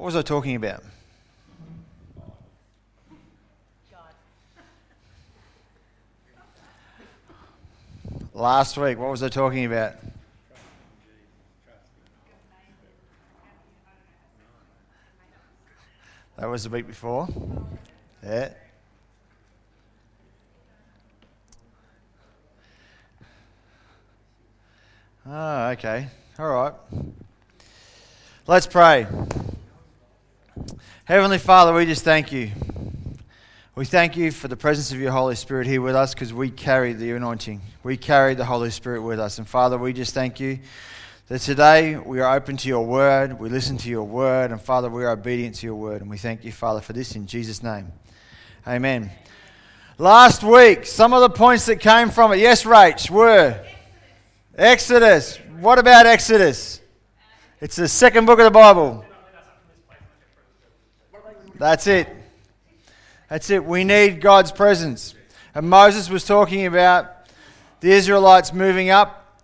What 0.00 0.06
was 0.06 0.16
I 0.16 0.22
talking 0.22 0.56
about? 0.56 0.82
Last 8.32 8.78
week, 8.78 8.98
what 8.98 9.10
was 9.10 9.22
I 9.22 9.28
talking 9.28 9.66
about? 9.66 9.96
That 16.38 16.46
was 16.46 16.64
the 16.64 16.70
week 16.70 16.86
before. 16.86 17.28
Yeah. 18.24 18.54
Oh, 25.26 25.68
okay. 25.72 26.08
All 26.38 26.48
right. 26.48 26.72
Let's 28.46 28.66
pray. 28.66 29.06
Heavenly 31.04 31.38
Father, 31.38 31.72
we 31.72 31.86
just 31.86 32.04
thank 32.04 32.32
you. 32.32 32.50
We 33.74 33.84
thank 33.84 34.16
you 34.16 34.30
for 34.30 34.48
the 34.48 34.56
presence 34.56 34.92
of 34.92 35.00
your 35.00 35.12
Holy 35.12 35.34
Spirit 35.34 35.66
here 35.66 35.80
with 35.80 35.94
us 35.94 36.14
because 36.14 36.32
we 36.32 36.50
carry 36.50 36.92
the 36.92 37.12
anointing. 37.12 37.60
We 37.82 37.96
carry 37.96 38.34
the 38.34 38.44
Holy 38.44 38.70
Spirit 38.70 39.02
with 39.02 39.18
us. 39.18 39.38
And 39.38 39.48
Father, 39.48 39.78
we 39.78 39.92
just 39.92 40.12
thank 40.14 40.38
you 40.38 40.58
that 41.28 41.40
today 41.40 41.96
we 41.96 42.20
are 42.20 42.36
open 42.36 42.56
to 42.58 42.68
your 42.68 42.84
word, 42.84 43.38
we 43.38 43.48
listen 43.48 43.76
to 43.78 43.88
your 43.88 44.04
word, 44.04 44.50
and 44.50 44.60
Father, 44.60 44.90
we 44.90 45.04
are 45.04 45.12
obedient 45.12 45.54
to 45.56 45.66
your 45.66 45.76
word. 45.76 46.00
And 46.02 46.10
we 46.10 46.18
thank 46.18 46.44
you, 46.44 46.52
Father, 46.52 46.80
for 46.80 46.92
this 46.92 47.16
in 47.16 47.26
Jesus' 47.26 47.62
name. 47.62 47.92
Amen. 48.66 49.10
Last 49.96 50.42
week, 50.42 50.86
some 50.86 51.12
of 51.12 51.20
the 51.20 51.30
points 51.30 51.66
that 51.66 51.76
came 51.76 52.10
from 52.10 52.32
it, 52.32 52.38
yes, 52.38 52.64
Rach, 52.64 53.10
were 53.10 53.64
Exodus. 54.56 55.38
What 55.58 55.78
about 55.78 56.06
Exodus? 56.06 56.80
It's 57.60 57.76
the 57.76 57.88
second 57.88 58.26
book 58.26 58.38
of 58.38 58.44
the 58.44 58.50
Bible. 58.50 59.04
That's 61.60 61.86
it. 61.86 62.08
That's 63.28 63.50
it. 63.50 63.62
We 63.62 63.84
need 63.84 64.22
God's 64.22 64.50
presence. 64.50 65.14
And 65.54 65.68
Moses 65.68 66.08
was 66.08 66.24
talking 66.24 66.64
about 66.64 67.28
the 67.80 67.92
Israelites 67.92 68.54
moving 68.54 68.88
up 68.88 69.38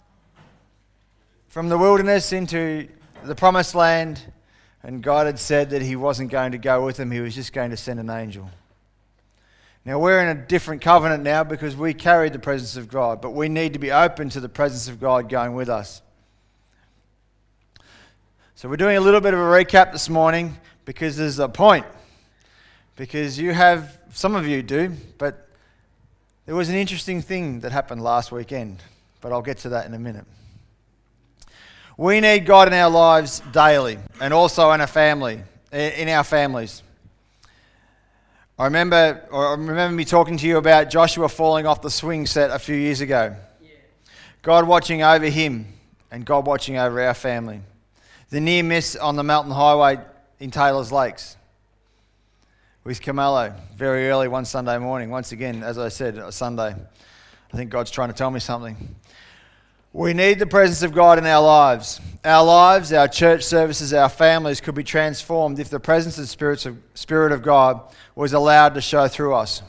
from 1.48 1.68
the 1.68 1.76
wilderness 1.76 2.32
into 2.32 2.88
the 3.22 3.34
promised 3.34 3.74
land, 3.74 4.22
and 4.82 5.02
God 5.02 5.26
had 5.26 5.38
said 5.38 5.68
that 5.70 5.82
He 5.82 5.94
wasn't 5.94 6.30
going 6.30 6.52
to 6.52 6.58
go 6.58 6.86
with 6.86 6.96
them, 6.96 7.10
He 7.10 7.20
was 7.20 7.34
just 7.34 7.52
going 7.52 7.68
to 7.68 7.76
send 7.76 8.00
an 8.00 8.08
angel. 8.08 8.50
Now, 9.84 9.98
we're 9.98 10.20
in 10.20 10.34
a 10.34 10.40
different 10.40 10.80
covenant 10.80 11.22
now 11.22 11.44
because 11.44 11.76
we 11.76 11.92
carry 11.92 12.30
the 12.30 12.38
presence 12.38 12.76
of 12.76 12.88
God, 12.88 13.20
but 13.20 13.32
we 13.32 13.50
need 13.50 13.74
to 13.74 13.78
be 13.78 13.92
open 13.92 14.30
to 14.30 14.40
the 14.40 14.48
presence 14.48 14.88
of 14.88 15.00
God 15.00 15.28
going 15.28 15.54
with 15.54 15.68
us. 15.68 16.00
So, 18.54 18.70
we're 18.70 18.76
doing 18.78 18.96
a 18.96 19.02
little 19.02 19.20
bit 19.20 19.34
of 19.34 19.40
a 19.40 19.42
recap 19.42 19.92
this 19.92 20.08
morning 20.08 20.56
because 20.86 21.18
there's 21.18 21.38
a 21.38 21.48
point 21.48 21.84
because 22.96 23.38
you 23.38 23.52
have, 23.52 23.98
some 24.12 24.34
of 24.34 24.46
you 24.46 24.62
do, 24.62 24.92
but 25.18 25.48
there 26.46 26.54
was 26.54 26.68
an 26.68 26.76
interesting 26.76 27.20
thing 27.20 27.60
that 27.60 27.72
happened 27.72 28.02
last 28.02 28.32
weekend, 28.32 28.82
but 29.20 29.32
I'll 29.32 29.42
get 29.42 29.58
to 29.58 29.68
that 29.70 29.86
in 29.86 29.94
a 29.94 29.98
minute. 29.98 30.24
We 31.98 32.20
need 32.20 32.46
God 32.46 32.68
in 32.68 32.74
our 32.74 32.90
lives 32.90 33.40
daily 33.52 33.98
and 34.20 34.32
also 34.34 34.70
in 34.72 34.80
our 34.80 34.86
family, 34.86 35.42
in 35.72 36.08
our 36.08 36.24
families. 36.24 36.82
I 38.58 38.64
remember, 38.64 39.26
I 39.32 39.52
remember 39.52 39.94
me 39.94 40.04
talking 40.04 40.38
to 40.38 40.46
you 40.46 40.56
about 40.56 40.88
Joshua 40.90 41.28
falling 41.28 41.66
off 41.66 41.82
the 41.82 41.90
swing 41.90 42.26
set 42.26 42.50
a 42.50 42.58
few 42.58 42.76
years 42.76 43.02
ago. 43.02 43.36
God 44.40 44.66
watching 44.66 45.02
over 45.02 45.26
him 45.26 45.66
and 46.10 46.24
God 46.24 46.46
watching 46.46 46.78
over 46.78 47.02
our 47.02 47.14
family. 47.14 47.60
The 48.30 48.40
near 48.40 48.62
miss 48.62 48.96
on 48.96 49.16
the 49.16 49.22
mountain 49.22 49.52
highway 49.52 49.98
in 50.38 50.50
Taylor's 50.50 50.92
Lakes 50.92 51.36
with 52.86 53.02
Camelo 53.02 53.52
very 53.74 54.08
early 54.08 54.28
one 54.28 54.44
Sunday 54.44 54.78
morning. 54.78 55.10
Once 55.10 55.32
again, 55.32 55.64
as 55.64 55.76
I 55.76 55.88
said, 55.88 56.18
a 56.18 56.30
Sunday. 56.30 56.72
I 57.52 57.56
think 57.56 57.68
God's 57.68 57.90
trying 57.90 58.10
to 58.10 58.14
tell 58.14 58.30
me 58.30 58.38
something. 58.38 58.94
We 59.92 60.14
need 60.14 60.38
the 60.38 60.46
presence 60.46 60.82
of 60.82 60.94
God 60.94 61.18
in 61.18 61.26
our 61.26 61.42
lives. 61.42 62.00
Our 62.24 62.44
lives, 62.44 62.92
our 62.92 63.08
church 63.08 63.42
services, 63.42 63.92
our 63.92 64.08
families 64.08 64.60
could 64.60 64.76
be 64.76 64.84
transformed 64.84 65.58
if 65.58 65.68
the 65.68 65.80
presence 65.80 66.16
of 66.16 66.28
the 66.28 66.78
Spirit 66.94 67.32
of 67.32 67.42
God 67.42 67.80
was 68.14 68.34
allowed 68.34 68.74
to 68.74 68.80
show 68.80 69.08
through 69.08 69.34
us. 69.34 69.62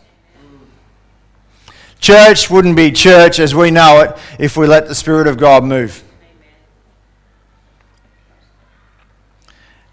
Church 2.00 2.52
wouldn't 2.52 2.76
be 2.76 2.92
church 2.92 3.40
as 3.40 3.56
we 3.56 3.72
know 3.72 4.02
it 4.02 4.16
if 4.38 4.58
we 4.58 4.68
let 4.68 4.88
the 4.88 4.94
Spirit 4.94 5.26
of 5.26 5.38
God 5.38 5.64
move. 5.64 6.04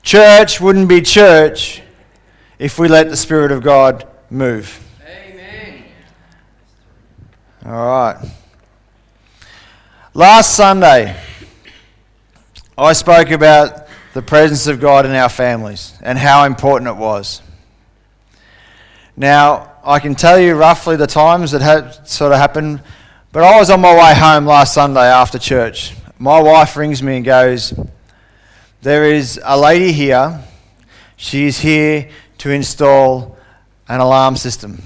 Church 0.02 0.60
wouldn't 0.60 0.90
be 0.90 1.00
church 1.00 1.80
if 2.58 2.78
we 2.78 2.88
let 2.88 3.08
the 3.08 3.16
Spirit 3.16 3.52
of 3.52 3.62
God 3.62 4.06
move. 4.30 4.80
Amen. 5.06 5.84
All 7.66 7.72
right. 7.72 8.16
Last 10.12 10.54
Sunday, 10.54 11.16
I 12.78 12.92
spoke 12.92 13.30
about 13.30 13.88
the 14.12 14.22
presence 14.22 14.68
of 14.68 14.80
God 14.80 15.06
in 15.06 15.12
our 15.12 15.28
families 15.28 15.98
and 16.02 16.16
how 16.16 16.44
important 16.44 16.88
it 16.88 16.96
was. 16.96 17.42
Now, 19.16 19.72
I 19.84 19.98
can 19.98 20.14
tell 20.14 20.38
you 20.38 20.54
roughly 20.54 20.96
the 20.96 21.06
times 21.06 21.50
that 21.50 21.62
had 21.62 22.08
sort 22.08 22.32
of 22.32 22.38
happened, 22.38 22.80
but 23.32 23.42
I 23.42 23.58
was 23.58 23.70
on 23.70 23.80
my 23.80 23.92
way 23.92 24.14
home 24.14 24.46
last 24.46 24.74
Sunday 24.74 25.00
after 25.00 25.38
church. 25.38 25.94
My 26.18 26.40
wife 26.40 26.76
rings 26.76 27.02
me 27.02 27.16
and 27.16 27.24
goes, 27.24 27.74
There 28.82 29.04
is 29.04 29.40
a 29.42 29.58
lady 29.58 29.92
here. 29.92 30.40
She 31.16 31.46
is 31.46 31.58
here 31.58 32.08
to 32.44 32.50
install 32.50 33.38
an 33.88 34.00
alarm 34.00 34.36
system. 34.36 34.82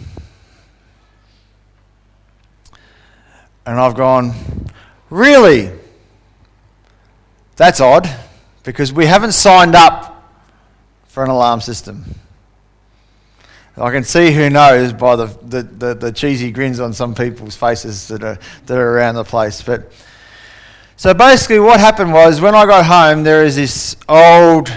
And 3.66 3.80
I've 3.80 3.96
gone, 3.96 4.32
Really? 5.10 5.72
That's 7.56 7.80
odd 7.80 8.08
because 8.62 8.92
we 8.92 9.06
haven't 9.06 9.32
signed 9.32 9.74
up 9.74 10.32
for 11.08 11.24
an 11.24 11.30
alarm 11.30 11.60
system. 11.60 12.04
I 13.76 13.90
can 13.90 14.04
see 14.04 14.30
who 14.30 14.50
knows 14.50 14.92
by 14.92 15.16
the, 15.16 15.26
the, 15.26 15.62
the, 15.64 15.94
the, 15.94 16.12
cheesy 16.12 16.52
grins 16.52 16.78
on 16.78 16.92
some 16.92 17.12
people's 17.12 17.56
faces 17.56 18.06
that 18.06 18.22
are, 18.22 18.38
that 18.66 18.78
are 18.78 18.90
around 18.96 19.16
the 19.16 19.24
place. 19.24 19.62
But 19.62 19.90
so 20.96 21.12
basically, 21.12 21.58
what 21.58 21.80
happened 21.80 22.12
was 22.12 22.40
when 22.40 22.54
I 22.54 22.66
got 22.66 22.84
home, 22.84 23.24
there 23.24 23.44
is 23.44 23.56
this 23.56 23.96
old 24.08 24.70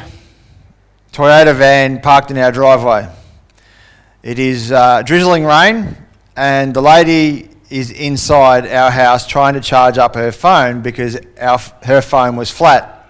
Toyota 1.12 1.54
van 1.54 2.00
parked 2.00 2.32
in 2.32 2.38
our 2.38 2.54
driveway. 2.54 3.10
It 4.24 4.40
is 4.40 4.72
uh, 4.72 5.02
drizzling 5.02 5.44
rain, 5.44 5.98
and 6.38 6.74
the 6.74 6.82
lady 6.82 7.50
is 7.70 7.92
inside 7.92 8.66
our 8.68 8.90
house 8.90 9.28
trying 9.28 9.56
to 9.56 9.60
charge 9.60 9.98
up 9.98 10.16
her 10.16 10.32
phone 10.32 10.82
because 10.82 11.18
our, 11.38 11.60
her 11.84 12.02
phone 12.02 12.38
was 12.38 12.50
flat. 12.50 13.10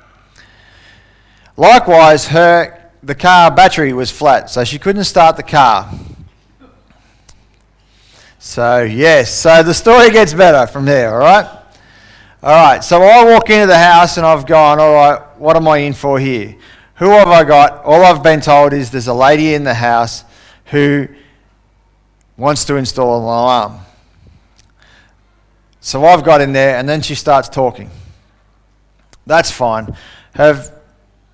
Likewise, 1.56 2.28
her 2.28 2.90
the 3.04 3.14
car 3.14 3.52
battery 3.52 3.94
was 3.94 4.10
flat, 4.10 4.50
so 4.50 4.64
she 4.64 4.80
couldn't 4.80 5.04
start 5.04 5.36
the 5.36 5.44
car. 5.44 5.92
So, 8.40 8.82
yes, 8.82 9.32
so 9.32 9.62
the 9.62 9.74
story 9.74 10.10
gets 10.10 10.34
better 10.34 10.66
from 10.66 10.86
there, 10.86 11.14
all 11.14 11.20
right? 11.20 11.46
All 12.42 12.68
right, 12.70 12.84
so 12.84 13.02
I 13.04 13.24
walk 13.26 13.50
into 13.52 13.68
the 13.68 13.78
house 13.78 14.18
and 14.18 14.26
I've 14.26 14.48
gone, 14.48 14.80
all 14.80 14.94
right, 14.94 15.22
what 15.38 15.56
am 15.56 15.68
I 15.68 15.78
in 15.78 15.94
for 15.94 16.20
here? 16.20 16.56
Who 17.02 17.10
have 17.10 17.30
I 17.30 17.44
got? 17.44 17.84
All 17.84 18.06
I've 18.06 18.22
been 18.22 18.42
told 18.42 18.74
is 18.74 18.92
there's 18.92 19.08
a 19.08 19.14
lady 19.16 19.56
in 19.56 19.64
the 19.64 19.74
house 19.74 20.24
who 20.66 21.08
wants 22.38 22.64
to 22.66 22.76
install 22.76 23.18
an 23.18 23.24
alarm. 23.24 23.80
So 25.80 26.06
I've 26.06 26.24
got 26.24 26.42
in 26.42 26.54
there, 26.54 26.78
and 26.78 26.88
then 26.88 27.02
she 27.02 27.16
starts 27.16 27.50
talking. 27.50 27.90
That's 29.26 29.50
fine. 29.50 29.98
Have 30.36 30.80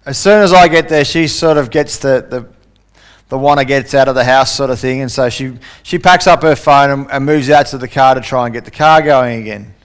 as 0.05 0.17
soon 0.17 0.41
as 0.41 0.53
I 0.53 0.69
get 0.69 0.87
there, 0.87 1.03
she 1.03 1.27
sort 1.27 1.57
of 1.57 1.69
gets 1.69 1.97
the, 1.97 2.25
the, 2.29 2.47
the 3.27 3.37
one 3.37 3.57
that 3.57 3.65
gets 3.65 3.93
out 3.93 4.07
of 4.07 4.15
the 4.15 4.23
house 4.23 4.55
sort 4.55 4.69
of 4.69 4.79
thing, 4.79 5.01
and 5.01 5.11
so 5.11 5.27
she, 5.27 5.51
she 5.83 5.99
packs 5.99 6.27
up 6.27 6.43
her 6.43 6.55
phone 6.55 6.91
and, 6.91 7.11
and 7.11 7.25
moves 7.25 7.49
out 7.49 7.65
to 7.65 7.77
the 7.77 7.89
car 7.89 8.15
to 8.15 8.21
try 8.21 8.45
and 8.45 8.53
get 8.53 8.63
the 8.63 8.71
car 8.71 9.01
going 9.01 9.41
again. 9.41 9.75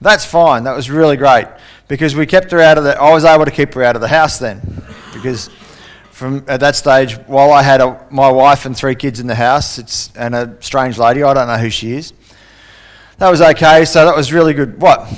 That's 0.00 0.24
fine. 0.24 0.64
That 0.64 0.74
was 0.74 0.90
really 0.90 1.16
great 1.16 1.46
because 1.86 2.16
we 2.16 2.26
kept 2.26 2.50
her 2.50 2.60
out 2.60 2.76
of 2.76 2.82
the. 2.82 3.00
I 3.00 3.12
was 3.12 3.24
able 3.24 3.44
to 3.44 3.52
keep 3.52 3.74
her 3.74 3.84
out 3.84 3.94
of 3.94 4.02
the 4.02 4.08
house 4.08 4.40
then 4.40 4.67
because 5.12 5.50
from 6.10 6.44
at 6.48 6.58
that 6.60 6.74
stage, 6.74 7.14
while 7.26 7.52
I 7.52 7.62
had 7.62 7.80
a, 7.80 8.04
my 8.10 8.30
wife 8.30 8.66
and 8.66 8.76
three 8.76 8.96
kids 8.96 9.20
in 9.20 9.28
the 9.28 9.36
house, 9.36 9.78
it's 9.78 10.10
and 10.16 10.34
a 10.34 10.56
strange 10.60 10.98
lady, 10.98 11.22
I 11.22 11.32
don't 11.32 11.46
know 11.46 11.58
who 11.58 11.70
she 11.70 11.92
is. 11.92 12.12
That 13.18 13.30
was 13.30 13.40
okay. 13.40 13.84
So 13.84 14.04
that 14.04 14.16
was 14.16 14.32
really 14.32 14.52
good. 14.52 14.80
What? 14.80 15.00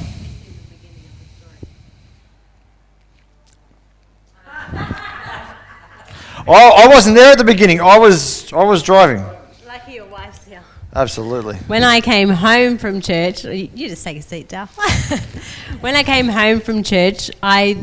I, 6.47 6.47
I 6.47 6.89
wasn't 6.89 7.17
there 7.17 7.33
at 7.33 7.39
the 7.39 7.45
beginning. 7.45 7.81
I 7.81 7.99
was 7.99 8.53
I 8.53 8.65
was 8.65 8.83
driving. 8.83 9.25
Lucky 9.67 9.95
your 9.95 10.07
wife's 10.07 10.45
here. 10.45 10.63
Absolutely. 10.95 11.57
When 11.67 11.85
I 11.85 12.01
came 12.01 12.29
home 12.29 12.77
from 12.77 13.01
church, 13.01 13.45
you 13.45 13.89
just 13.89 14.05
take 14.05 14.19
a 14.19 14.23
seat, 14.23 14.49
Dal. 14.49 14.67
when 15.81 15.95
I 15.95 16.03
came 16.03 16.29
home 16.29 16.61
from 16.61 16.83
church, 16.83 17.31
I 17.43 17.75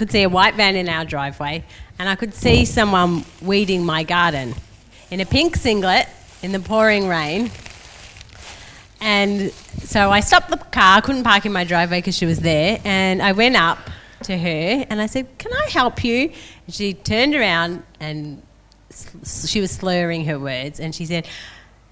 could 0.00 0.10
see 0.10 0.22
a 0.22 0.30
white 0.30 0.54
van 0.54 0.76
in 0.76 0.88
our 0.88 1.04
driveway, 1.04 1.62
and 1.98 2.08
I 2.08 2.14
could 2.14 2.32
see 2.32 2.64
someone 2.64 3.22
weeding 3.42 3.84
my 3.84 4.02
garden 4.02 4.54
in 5.10 5.20
a 5.20 5.26
pink 5.26 5.56
singlet 5.56 6.08
in 6.42 6.52
the 6.52 6.58
pouring 6.58 7.06
rain. 7.06 7.50
And 9.02 9.52
so 9.52 10.10
I 10.10 10.20
stopped 10.20 10.48
the 10.48 10.56
car, 10.56 11.02
couldn't 11.02 11.24
park 11.24 11.44
in 11.44 11.52
my 11.52 11.64
driveway 11.64 11.98
because 11.98 12.16
she 12.16 12.24
was 12.24 12.38
there, 12.38 12.80
and 12.82 13.20
I 13.20 13.32
went 13.32 13.56
up 13.56 13.90
to 14.22 14.38
her 14.38 14.86
and 14.88 15.02
I 15.02 15.06
said, 15.06 15.26
Can 15.36 15.52
I 15.52 15.68
help 15.68 16.02
you? 16.02 16.32
And 16.64 16.74
she 16.74 16.94
turned 16.94 17.34
around 17.34 17.82
and 18.00 18.42
she 19.22 19.60
was 19.60 19.70
slurring 19.70 20.24
her 20.24 20.38
words 20.38 20.80
and 20.80 20.94
she 20.94 21.04
said, 21.04 21.28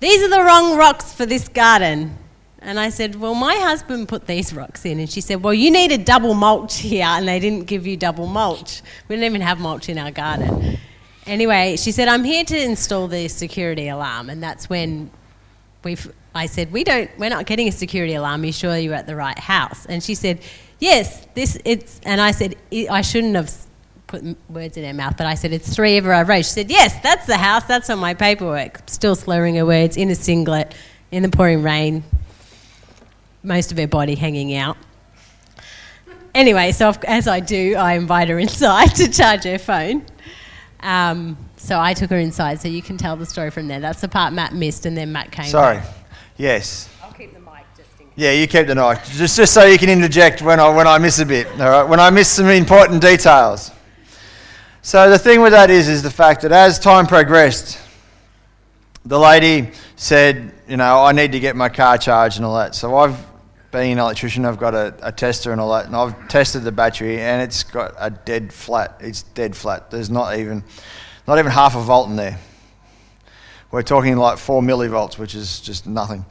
These 0.00 0.22
are 0.22 0.30
the 0.30 0.42
wrong 0.42 0.78
rocks 0.78 1.12
for 1.12 1.26
this 1.26 1.46
garden. 1.46 2.16
And 2.60 2.78
I 2.80 2.90
said, 2.90 3.14
Well, 3.14 3.34
my 3.34 3.54
husband 3.54 4.08
put 4.08 4.26
these 4.26 4.52
rocks 4.52 4.84
in. 4.84 4.98
And 4.98 5.08
she 5.08 5.20
said, 5.20 5.42
Well, 5.42 5.54
you 5.54 5.70
need 5.70 5.92
a 5.92 5.98
double 5.98 6.34
mulch 6.34 6.78
here, 6.78 7.04
and 7.04 7.26
they 7.26 7.38
didn't 7.38 7.66
give 7.66 7.86
you 7.86 7.96
double 7.96 8.26
mulch. 8.26 8.82
We 9.08 9.16
didn't 9.16 9.26
even 9.26 9.40
have 9.42 9.58
mulch 9.60 9.88
in 9.88 9.98
our 9.98 10.10
garden. 10.10 10.78
Anyway, 11.26 11.76
she 11.76 11.92
said, 11.92 12.08
I'm 12.08 12.24
here 12.24 12.44
to 12.44 12.60
install 12.60 13.06
the 13.06 13.28
security 13.28 13.88
alarm. 13.88 14.30
And 14.30 14.42
that's 14.42 14.68
when 14.68 15.10
we've, 15.84 16.10
I 16.34 16.46
said, 16.46 16.72
we 16.72 16.84
don't, 16.84 17.10
we're 17.18 17.28
not 17.28 17.46
getting 17.46 17.68
a 17.68 17.72
security 17.72 18.14
alarm. 18.14 18.42
Are 18.42 18.46
you 18.46 18.52
sure 18.52 18.76
you're 18.76 18.94
at 18.94 19.06
the 19.06 19.14
right 19.14 19.38
house? 19.38 19.84
And 19.86 20.02
she 20.02 20.14
said, 20.14 20.40
yes, 20.78 21.26
this, 21.34 21.58
it's, 21.64 22.00
and 22.04 22.20
I 22.20 22.30
said, 22.30 22.56
I 22.72 22.86
I 22.90 23.00
shouldn't 23.02 23.36
have 23.36 23.52
put 24.06 24.24
words 24.48 24.78
in 24.78 24.84
her 24.84 24.94
mouth, 24.94 25.16
but 25.18 25.26
I 25.26 25.34
said, 25.34 25.52
it's 25.52 25.72
three 25.72 25.98
Everard 25.98 26.28
Road. 26.28 26.38
She 26.38 26.44
said, 26.44 26.70
yes, 26.70 26.98
that's 27.02 27.26
the 27.26 27.36
house. 27.36 27.64
That's 27.64 27.90
on 27.90 27.98
my 27.98 28.14
paperwork. 28.14 28.80
Still 28.86 29.14
slurring 29.14 29.56
her 29.56 29.66
words 29.66 29.98
in 29.98 30.08
a 30.08 30.14
singlet, 30.14 30.74
in 31.10 31.22
the 31.22 31.28
pouring 31.28 31.62
rain, 31.62 32.04
most 33.42 33.72
of 33.72 33.78
her 33.78 33.86
body 33.86 34.14
hanging 34.14 34.54
out. 34.54 34.76
Anyway, 36.34 36.72
so 36.72 36.92
as 37.06 37.26
I 37.26 37.40
do, 37.40 37.74
I 37.76 37.94
invite 37.94 38.28
her 38.28 38.38
inside 38.46 38.94
to 38.96 39.08
charge 39.08 39.44
her 39.44 39.58
phone. 39.58 40.04
Um, 40.80 41.36
so 41.56 41.80
I 41.80 41.94
took 41.94 42.10
her 42.10 42.18
inside, 42.18 42.60
so 42.60 42.68
you 42.68 42.82
can 42.82 42.96
tell 42.96 43.16
the 43.16 43.26
story 43.26 43.50
from 43.50 43.68
there. 43.68 43.80
That's 43.80 44.00
the 44.00 44.08
part 44.08 44.32
Matt 44.32 44.54
missed, 44.54 44.86
and 44.86 44.96
then 44.96 45.12
Matt 45.12 45.32
came. 45.32 45.46
Sorry. 45.46 45.80
Yes. 46.36 46.88
I'll 47.02 47.12
keep 47.12 47.34
the 47.34 47.40
mic 47.40 47.64
just 47.76 47.90
in 47.98 48.06
case. 48.06 48.14
Yeah, 48.14 48.32
you 48.32 48.46
keep 48.46 48.66
the 48.68 48.74
knife. 48.74 49.10
Just, 49.16 49.36
just 49.36 49.52
so 49.52 49.64
you 49.64 49.78
can 49.78 49.90
interject 49.90 50.40
when 50.40 50.60
I, 50.60 50.68
when 50.68 50.86
I 50.86 50.98
miss 50.98 51.18
a 51.18 51.26
bit, 51.26 51.48
all 51.60 51.68
right? 51.68 51.82
When 51.82 51.98
I 51.98 52.10
miss 52.10 52.28
some 52.28 52.46
important 52.46 53.02
details. 53.02 53.72
So 54.82 55.10
the 55.10 55.18
thing 55.18 55.42
with 55.42 55.52
that 55.52 55.70
is, 55.70 55.88
is 55.88 56.02
the 56.02 56.10
fact 56.10 56.42
that 56.42 56.52
as 56.52 56.78
time 56.78 57.06
progressed, 57.06 57.78
the 59.04 59.18
lady 59.18 59.72
said, 59.98 60.52
you 60.68 60.76
know, 60.76 61.02
I 61.02 61.10
need 61.10 61.32
to 61.32 61.40
get 61.40 61.56
my 61.56 61.68
car 61.68 61.98
charged 61.98 62.36
and 62.36 62.46
all 62.46 62.56
that. 62.56 62.76
So 62.76 62.96
I've, 62.96 63.18
being 63.72 63.92
an 63.92 63.98
electrician, 63.98 64.44
I've 64.44 64.58
got 64.58 64.72
a, 64.72 64.94
a 65.02 65.10
tester 65.10 65.50
and 65.50 65.60
all 65.60 65.72
that, 65.72 65.86
and 65.86 65.96
I've 65.96 66.28
tested 66.28 66.62
the 66.62 66.70
battery, 66.70 67.20
and 67.20 67.42
it's 67.42 67.64
got 67.64 67.94
a 67.98 68.08
dead 68.08 68.52
flat. 68.52 68.96
It's 69.00 69.22
dead 69.22 69.56
flat. 69.56 69.90
There's 69.90 70.08
not 70.08 70.38
even, 70.38 70.62
not 71.26 71.40
even 71.40 71.50
half 71.50 71.74
a 71.74 71.80
volt 71.80 72.08
in 72.08 72.16
there. 72.16 72.38
We're 73.72 73.82
talking 73.82 74.16
like 74.16 74.38
four 74.38 74.62
millivolts, 74.62 75.18
which 75.18 75.34
is 75.34 75.60
just 75.60 75.86
nothing. 75.86 76.24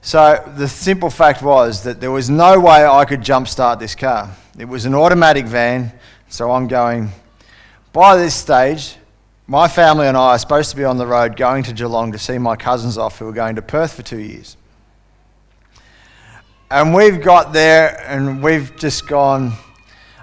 So 0.00 0.42
the 0.56 0.66
simple 0.66 1.10
fact 1.10 1.42
was 1.42 1.84
that 1.84 2.00
there 2.00 2.10
was 2.10 2.30
no 2.30 2.58
way 2.58 2.86
I 2.86 3.04
could 3.04 3.20
jumpstart 3.20 3.78
this 3.78 3.94
car. 3.94 4.34
It 4.58 4.64
was 4.64 4.86
an 4.86 4.94
automatic 4.94 5.44
van, 5.44 5.92
so 6.30 6.50
I'm 6.50 6.68
going. 6.68 7.10
By 7.92 8.16
this 8.16 8.34
stage, 8.34 8.96
my 9.50 9.66
family 9.66 10.06
and 10.06 10.16
I 10.16 10.34
are 10.34 10.38
supposed 10.38 10.70
to 10.70 10.76
be 10.76 10.84
on 10.84 10.96
the 10.96 11.08
road 11.08 11.36
going 11.36 11.64
to 11.64 11.72
Geelong 11.72 12.12
to 12.12 12.18
see 12.20 12.38
my 12.38 12.54
cousins 12.54 12.96
off 12.96 13.18
who 13.18 13.26
are 13.26 13.32
going 13.32 13.56
to 13.56 13.62
Perth 13.62 13.94
for 13.94 14.02
two 14.02 14.20
years. 14.20 14.56
And 16.70 16.94
we've 16.94 17.20
got 17.20 17.52
there 17.52 18.00
and 18.06 18.44
we've 18.44 18.76
just 18.76 19.08
gone, 19.08 19.54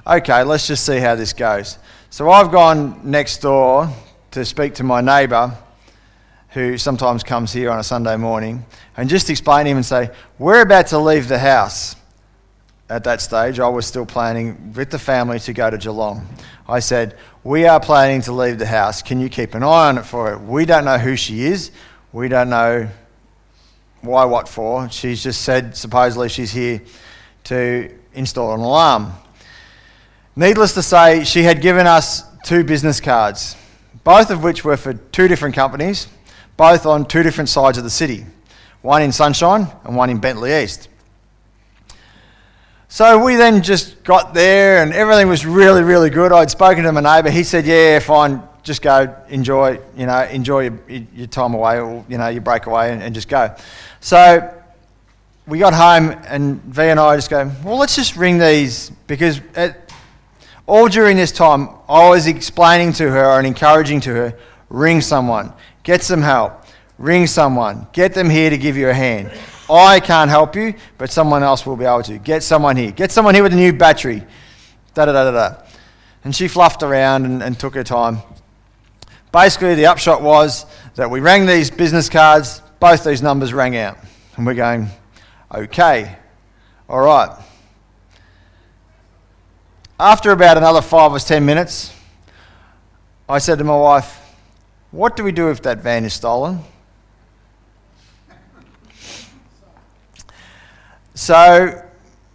okay, 0.07 0.43
let's 0.43 0.65
just 0.65 0.85
see 0.85 0.99
how 0.99 1.15
this 1.15 1.33
goes. 1.33 1.77
So 2.09 2.29
I've 2.29 2.53
gone 2.53 3.01
next 3.03 3.39
door 3.39 3.89
to 4.31 4.45
speak 4.45 4.75
to 4.75 4.85
my 4.85 5.01
neighbour 5.01 5.57
who 6.51 6.77
sometimes 6.77 7.21
comes 7.21 7.51
here 7.51 7.69
on 7.69 7.79
a 7.79 7.83
Sunday 7.83 8.15
morning 8.15 8.65
and 8.95 9.09
just 9.09 9.29
explain 9.29 9.65
to 9.65 9.71
him 9.71 9.75
and 9.75 9.85
say, 9.85 10.09
We're 10.39 10.61
about 10.61 10.87
to 10.87 10.99
leave 10.99 11.27
the 11.27 11.39
house. 11.39 11.97
At 12.89 13.03
that 13.03 13.19
stage, 13.19 13.59
I 13.59 13.67
was 13.67 13.85
still 13.85 14.05
planning 14.05 14.73
with 14.73 14.91
the 14.91 14.99
family 14.99 15.39
to 15.41 15.53
go 15.53 15.69
to 15.69 15.77
Geelong. 15.77 16.25
I 16.69 16.79
said, 16.79 17.17
We 17.43 17.65
are 17.65 17.79
planning 17.79 18.21
to 18.21 18.31
leave 18.31 18.59
the 18.59 18.65
house. 18.65 19.01
Can 19.01 19.19
you 19.19 19.27
keep 19.27 19.55
an 19.55 19.63
eye 19.63 19.89
on 19.89 19.97
it 19.97 20.05
for 20.05 20.29
her? 20.29 20.37
We 20.37 20.65
don't 20.65 20.85
know 20.85 20.97
who 20.97 21.17
she 21.17 21.43
is. 21.43 21.71
We 22.13 22.29
don't 22.29 22.49
know 22.49 22.87
why, 24.01 24.23
what 24.25 24.47
for. 24.47 24.89
She's 24.89 25.21
just 25.21 25.41
said, 25.41 25.75
supposedly, 25.75 26.29
she's 26.29 26.51
here 26.51 26.81
to 27.45 27.93
install 28.13 28.53
an 28.53 28.61
alarm. 28.61 29.11
Needless 30.35 30.73
to 30.75 30.83
say, 30.83 31.25
she 31.25 31.43
had 31.43 31.61
given 31.61 31.87
us 31.87 32.23
two 32.45 32.63
business 32.63 33.01
cards, 33.01 33.57
both 34.05 34.29
of 34.29 34.43
which 34.43 34.63
were 34.63 34.77
for 34.77 34.93
two 34.93 35.27
different 35.27 35.55
companies, 35.55 36.07
both 36.55 36.85
on 36.85 37.05
two 37.05 37.23
different 37.23 37.49
sides 37.49 37.77
of 37.77 37.83
the 37.83 37.89
city 37.89 38.25
one 38.81 39.01
in 39.01 39.11
Sunshine 39.11 39.67
and 39.83 39.97
one 39.97 40.09
in 40.09 40.19
Bentleigh 40.19 40.63
East. 40.63 40.87
So 42.89 43.23
we 43.23 43.35
then 43.35 43.61
just 43.61 44.03
got 44.03 44.33
there 44.33 44.81
and 44.81 44.93
everything 44.93 45.27
was 45.27 45.45
really, 45.45 45.83
really 45.83 46.09
good. 46.09 46.31
I'd 46.31 46.49
spoken 46.49 46.83
to 46.85 46.91
my 46.93 47.01
neighbour. 47.01 47.29
He 47.29 47.43
said, 47.43 47.65
Yeah, 47.65 47.99
fine, 47.99 48.41
just 48.63 48.81
go, 48.81 49.13
enjoy, 49.27 49.79
you 49.95 50.05
know, 50.05 50.23
enjoy 50.23 50.69
your, 50.69 50.79
your 51.13 51.27
time 51.27 51.53
away 51.53 51.79
or, 51.79 52.05
you 52.07 52.17
know, 52.17 52.29
your 52.29 52.41
break 52.41 52.65
away 52.65 52.93
and, 52.93 53.03
and 53.03 53.13
just 53.13 53.27
go. 53.27 53.53
So 53.99 54.53
we 55.45 55.59
got 55.59 55.73
home 55.73 56.17
and 56.27 56.61
V 56.63 56.83
and 56.83 56.99
I 56.99 57.17
just 57.17 57.29
go, 57.29 57.51
Well, 57.63 57.77
let's 57.77 57.95
just 57.95 58.15
ring 58.15 58.37
these 58.37 58.89
because 59.05 59.41
at, 59.55 59.91
all 60.65 60.87
during 60.87 61.15
this 61.17 61.31
time, 61.31 61.69
I 61.87 62.09
was 62.09 62.27
explaining 62.27 62.93
to 62.93 63.09
her 63.09 63.37
and 63.37 63.47
encouraging 63.47 64.01
to 64.01 64.13
her, 64.13 64.39
ring 64.69 65.01
someone, 65.01 65.53
get 65.83 66.03
some 66.03 66.21
help, 66.21 66.63
ring 66.97 67.27
someone, 67.27 67.87
get 67.93 68.13
them 68.13 68.29
here 68.29 68.49
to 68.49 68.57
give 68.57 68.75
you 68.75 68.89
a 68.89 68.93
hand. 68.93 69.31
I 69.69 69.99
can't 69.99 70.29
help 70.29 70.55
you, 70.55 70.75
but 70.97 71.09
someone 71.11 71.43
else 71.43 71.65
will 71.65 71.75
be 71.75 71.85
able 71.85 72.03
to. 72.03 72.17
Get 72.17 72.43
someone 72.43 72.77
here. 72.77 72.91
Get 72.91 73.11
someone 73.11 73.33
here 73.33 73.43
with 73.43 73.53
a 73.53 73.57
new 73.57 73.73
battery. 73.73 74.23
Da 74.93 75.05
da 75.05 75.11
da 75.11 75.29
da 75.29 75.31
da. 75.31 75.61
And 76.23 76.35
she 76.35 76.47
fluffed 76.47 76.83
around 76.83 77.25
and, 77.25 77.43
and 77.43 77.59
took 77.59 77.75
her 77.75 77.83
time. 77.83 78.19
Basically, 79.31 79.75
the 79.75 79.85
upshot 79.87 80.21
was 80.21 80.65
that 80.95 81.09
we 81.11 81.19
rang 81.19 81.45
these 81.45 81.69
business 81.69 82.09
cards, 82.09 82.61
both 82.79 83.03
these 83.03 83.21
numbers 83.21 83.53
rang 83.53 83.75
out. 83.75 83.97
And 84.35 84.45
we're 84.45 84.53
going, 84.53 84.87
okay, 85.53 86.17
all 86.87 87.01
right. 87.01 87.29
After 89.99 90.31
about 90.31 90.57
another 90.57 90.81
five 90.81 91.11
or 91.11 91.19
ten 91.19 91.45
minutes, 91.45 91.93
I 93.27 93.39
said 93.39 93.57
to 93.57 93.63
my 93.63 93.75
wife, 93.75 94.21
What 94.91 95.15
do 95.15 95.23
we 95.23 95.31
do 95.31 95.49
if 95.49 95.61
that 95.63 95.79
van 95.79 96.05
is 96.05 96.13
stolen? 96.13 96.61
So, 101.17 101.83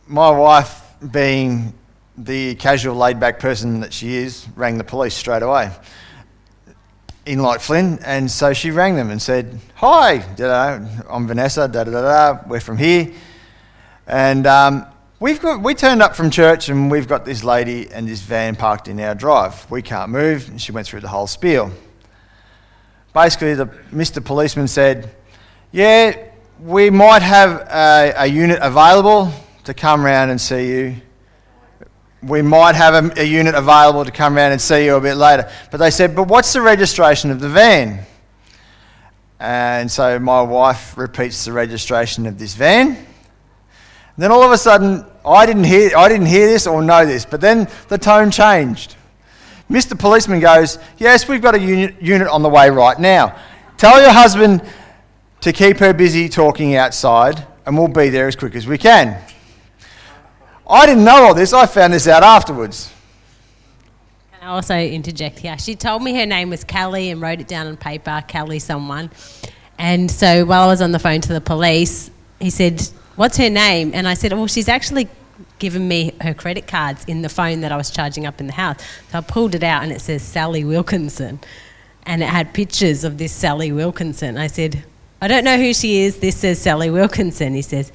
my 0.09 0.29
wife, 0.31 0.83
being 1.12 1.73
the 2.19 2.57
casual, 2.57 2.97
laid 2.97 3.21
back 3.21 3.39
person 3.39 3.79
that 3.79 3.93
she 3.93 4.17
is, 4.17 4.45
rang 4.57 4.77
the 4.77 4.83
police 4.83 5.15
straight 5.15 5.45
away 5.45 5.71
in 7.25 7.39
Light 7.39 7.62
Flynn. 7.62 8.01
And 8.05 8.29
so 8.29 8.53
she 8.53 8.73
rang 8.73 8.97
them 8.97 9.12
and 9.12 9.23
said, 9.23 9.61
Hi, 9.77 10.19
da-da, 10.35 10.85
I'm 11.09 11.29
Vanessa, 11.29 11.69
da 11.69 11.85
da 11.85 11.93
da 11.93 12.03
da, 12.33 12.43
we're 12.49 12.59
from 12.59 12.77
here. 12.77 13.12
And 14.09 14.49
um, 14.49 14.87
we've 15.21 15.41
got, 15.41 15.62
we 15.62 15.77
turned 15.77 16.03
up 16.03 16.17
from 16.17 16.29
church 16.29 16.69
and 16.69 16.91
we've 16.91 17.07
got 17.07 17.25
this 17.25 17.45
lady 17.45 17.89
and 17.93 18.09
this 18.09 18.23
van 18.23 18.57
parked 18.57 18.89
in 18.89 18.99
our 18.99 19.15
drive. 19.15 19.71
We 19.71 19.83
can't 19.83 20.11
move. 20.11 20.49
And 20.49 20.61
she 20.61 20.73
went 20.73 20.89
through 20.89 21.03
the 21.03 21.09
whole 21.09 21.29
spiel. 21.29 21.71
Basically, 23.15 23.55
the, 23.55 23.67
Mr. 23.93 24.25
Policeman 24.25 24.67
said, 24.67 25.15
Yeah, 25.71 26.32
we 26.62 26.90
might 26.90 27.23
have 27.23 27.61
a, 27.62 28.14
a 28.19 28.26
unit 28.26 28.61
available 28.62 29.33
to 29.64 29.75
come 29.75 30.04
round 30.04 30.31
and 30.31 30.40
see 30.40 30.69
you. 30.69 30.97
We 32.23 32.40
might 32.40 32.76
have 32.76 32.95
a, 32.95 33.21
a 33.21 33.25
unit 33.25 33.57
available 33.57 34.04
to 34.04 34.12
come 34.12 34.37
round 34.37 34.52
and 34.52 34.61
see 34.61 34.85
you 34.85 34.95
a 34.95 35.00
bit 35.00 35.16
later. 35.16 35.50
But 35.73 35.78
they 35.78 35.90
said, 35.90 36.14
But 36.14 36.28
what's 36.28 36.52
the 36.52 36.61
registration 36.61 37.33
of 37.33 37.40
the 37.40 37.49
van? 37.49 38.07
And 39.40 39.90
so 39.90 40.21
my 40.21 40.40
wife 40.40 40.97
repeats 40.97 41.45
the 41.45 41.52
registration 41.52 42.26
of 42.26 42.38
this 42.38 42.54
van. 42.54 43.07
Then 44.16 44.31
all 44.31 44.45
of 44.45 44.52
a 44.52 44.59
sudden, 44.59 45.04
I 45.26 45.47
didn't 45.47 45.64
hear, 45.64 45.97
I 45.97 46.09
didn't 46.09 46.26
hear 46.26 46.47
this 46.47 46.69
or 46.69 46.81
know 46.81 47.04
this, 47.04 47.25
but 47.25 47.40
then 47.40 47.69
the 47.88 47.99
tone 47.99 48.31
changed. 48.31 48.95
Mr. 49.69 49.99
Policeman 49.99 50.38
goes, 50.38 50.78
Yes, 50.99 51.26
we've 51.26 51.42
got 51.42 51.57
a 51.57 51.61
unit, 51.61 52.00
unit 52.00 52.28
on 52.28 52.42
the 52.42 52.49
way 52.49 52.71
right 52.71 53.00
now. 53.00 53.37
Tell 53.78 54.00
your 54.00 54.12
husband 54.12 54.62
to 55.43 55.53
keep 55.53 55.79
her 55.79 55.93
busy 55.93 56.29
talking 56.29 56.77
outside, 56.77 57.47
and 57.67 57.77
we'll 57.77 57.89
be 57.89 58.09
there 58.09 58.29
as 58.29 58.37
quick 58.37 58.55
as 58.55 58.67
we 58.67 58.79
can. 58.79 59.21
I 60.69 60.87
didn't 60.87 61.05
know 61.05 61.25
all 61.25 61.35
this, 61.35 61.53
I 61.53 61.67
found 61.67 61.93
this 61.93 62.07
out 62.07 62.23
afterwards. 62.23 62.93
Can 64.33 64.49
I 64.49 64.53
also 64.53 64.77
interject 64.77 65.41
here? 65.41 65.59
She 65.59 65.75
told 65.75 66.03
me 66.03 66.15
her 66.15 66.27
name 66.27 66.49
was 66.49 66.65
Kelly 66.65 67.11
and 67.11 67.21
wrote 67.21 67.41
it 67.41 67.49
down 67.49 67.67
on 67.67 67.77
paper, 67.77 68.23
Kelly 68.27 68.61
someone. 68.61 69.11
And 69.79 70.11
so 70.11 70.45
while 70.45 70.63
I 70.63 70.67
was 70.69 70.81
on 70.81 70.93
the 70.93 71.01
phone 71.01 71.21
to 71.23 71.33
the 71.33 71.41
police, 71.41 72.11
he 72.41 72.51
said, 72.51 72.81
What's 73.17 73.37
her 73.37 73.51
name? 73.51 73.91
And 73.95 74.09
I 74.09 74.15
said, 74.15 74.33
Well, 74.33 74.47
she's 74.47 74.69
actually 74.69 75.09
given 75.59 75.87
me 75.87 76.13
her 76.21 76.35
credit 76.35 76.67
cards 76.67 77.05
in 77.07 77.23
the 77.23 77.29
phone 77.29 77.61
that 77.61 77.73
I 77.73 77.77
was 77.77 77.91
charging 77.91 78.27
up 78.27 78.41
in 78.41 78.47
the 78.47 78.53
house. 78.53 78.77
So 79.11 79.19
I 79.19 79.21
pulled 79.21 79.55
it 79.55 79.63
out 79.63 79.83
and 79.83 79.93
it 79.93 80.01
says 80.01 80.23
Sally 80.23 80.65
Wilkinson. 80.65 81.41
And 82.05 82.23
it 82.23 82.29
had 82.29 82.55
pictures 82.55 83.05
of 83.05 83.19
this 83.19 83.33
Sally 83.33 83.71
Wilkinson. 83.73 84.39
I 84.39 84.47
said, 84.47 84.85
I 85.23 85.29
don't 85.29 85.45
know 85.45 85.57
who 85.57 85.73
she 85.73 86.00
is. 86.00 86.19
This 86.19 86.37
says 86.37 86.61
Sally 86.61 86.91
Wilkinson. 86.91 87.55
He 87.55 87.62
says, 87.62 87.93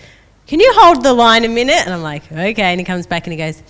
Can 0.47 0.61
you 0.61 0.71
hold 0.75 1.03
the 1.03 1.11
line 1.11 1.43
a 1.43 1.49
minute? 1.49 1.75
And 1.85 1.93
I'm 1.93 2.01
like, 2.01 2.31
Okay. 2.31 2.61
And 2.61 2.79
he 2.79 2.85
comes 2.85 3.05
back 3.05 3.27
and 3.27 3.33
he 3.33 3.37
goes, 3.37 3.61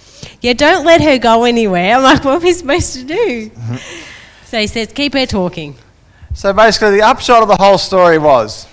Yeah, 0.42 0.54
don't 0.54 0.86
let 0.86 1.02
her 1.02 1.18
go 1.18 1.44
anywhere. 1.44 1.96
I'm 1.96 2.04
like, 2.04 2.24
What 2.24 2.36
are 2.36 2.46
we 2.46 2.54
supposed 2.54 2.94
to 2.94 3.04
do? 3.04 3.50
Mm-hmm. 3.50 3.76
so 4.46 4.60
he 4.60 4.68
says, 4.68 4.94
Keep 4.94 5.16
her 5.16 5.26
talking. 5.26 5.76
So 6.36 6.54
basically, 6.54 6.92
the 6.92 7.02
upshot 7.02 7.42
of 7.42 7.48
the 7.48 7.56
whole 7.56 7.80
story 7.80 8.20
was 8.20 8.68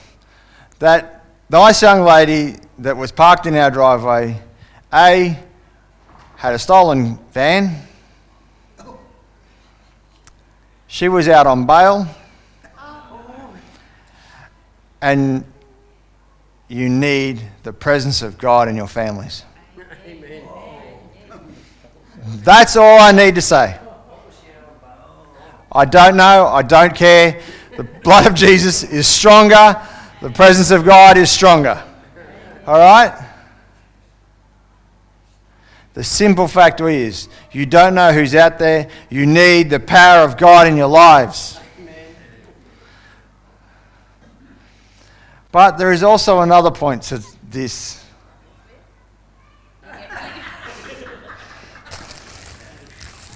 that 0.81 1.25
the 1.49 1.59
nice 1.59 1.81
young 1.81 2.03
lady 2.03 2.57
that 2.81 2.95
was 2.95 3.11
parked 3.11 3.47
in 3.47 3.55
our 3.55 3.71
driveway, 3.71 4.39
A, 4.93 5.39
had 6.37 6.53
a 6.53 6.59
stolen 6.59 7.19
van. 7.33 7.81
She 10.87 11.09
was 11.09 11.27
out 11.27 11.47
on 11.47 11.65
bail. 11.65 12.07
And 15.05 15.45
you 16.67 16.89
need 16.89 17.43
the 17.63 17.75
presence 17.75 18.23
of 18.23 18.39
God 18.39 18.69
in 18.69 18.75
your 18.75 18.87
families. 18.87 19.45
That's 22.27 22.75
all 22.75 22.99
I 22.99 23.13
need 23.13 23.35
to 23.35 23.43
say. 23.43 23.79
I 25.71 25.85
don't 25.85 26.17
know. 26.17 26.47
I 26.47 26.63
don't 26.63 26.95
care. 26.95 27.39
The 27.77 27.85
blood 27.85 28.27
of 28.27 28.35
Jesus 28.35 28.83
is 28.83 29.07
stronger. 29.07 29.79
The 30.23 30.31
presence 30.31 30.71
of 30.71 30.87
God 30.87 31.19
is 31.19 31.31
stronger. 31.31 31.85
All 32.67 32.79
right? 32.79 33.13
The 35.93 36.03
simple 36.03 36.49
fact 36.49 36.81
is, 36.81 37.29
you 37.53 37.67
don't 37.67 37.95
know 37.95 38.11
who's 38.11 38.35
out 38.35 38.59
there. 38.59 38.89
You 39.11 39.27
need 39.27 39.69
the 39.69 39.81
power 39.81 40.25
of 40.25 40.39
God 40.39 40.67
in 40.67 40.79
your 40.79 40.89
lives. 40.89 41.61
But 45.55 45.79
there 45.79 45.93
is 45.93 46.03
also 46.03 46.41
another 46.41 46.73
point 46.73 47.05
to 47.05 47.23
this. 47.49 48.05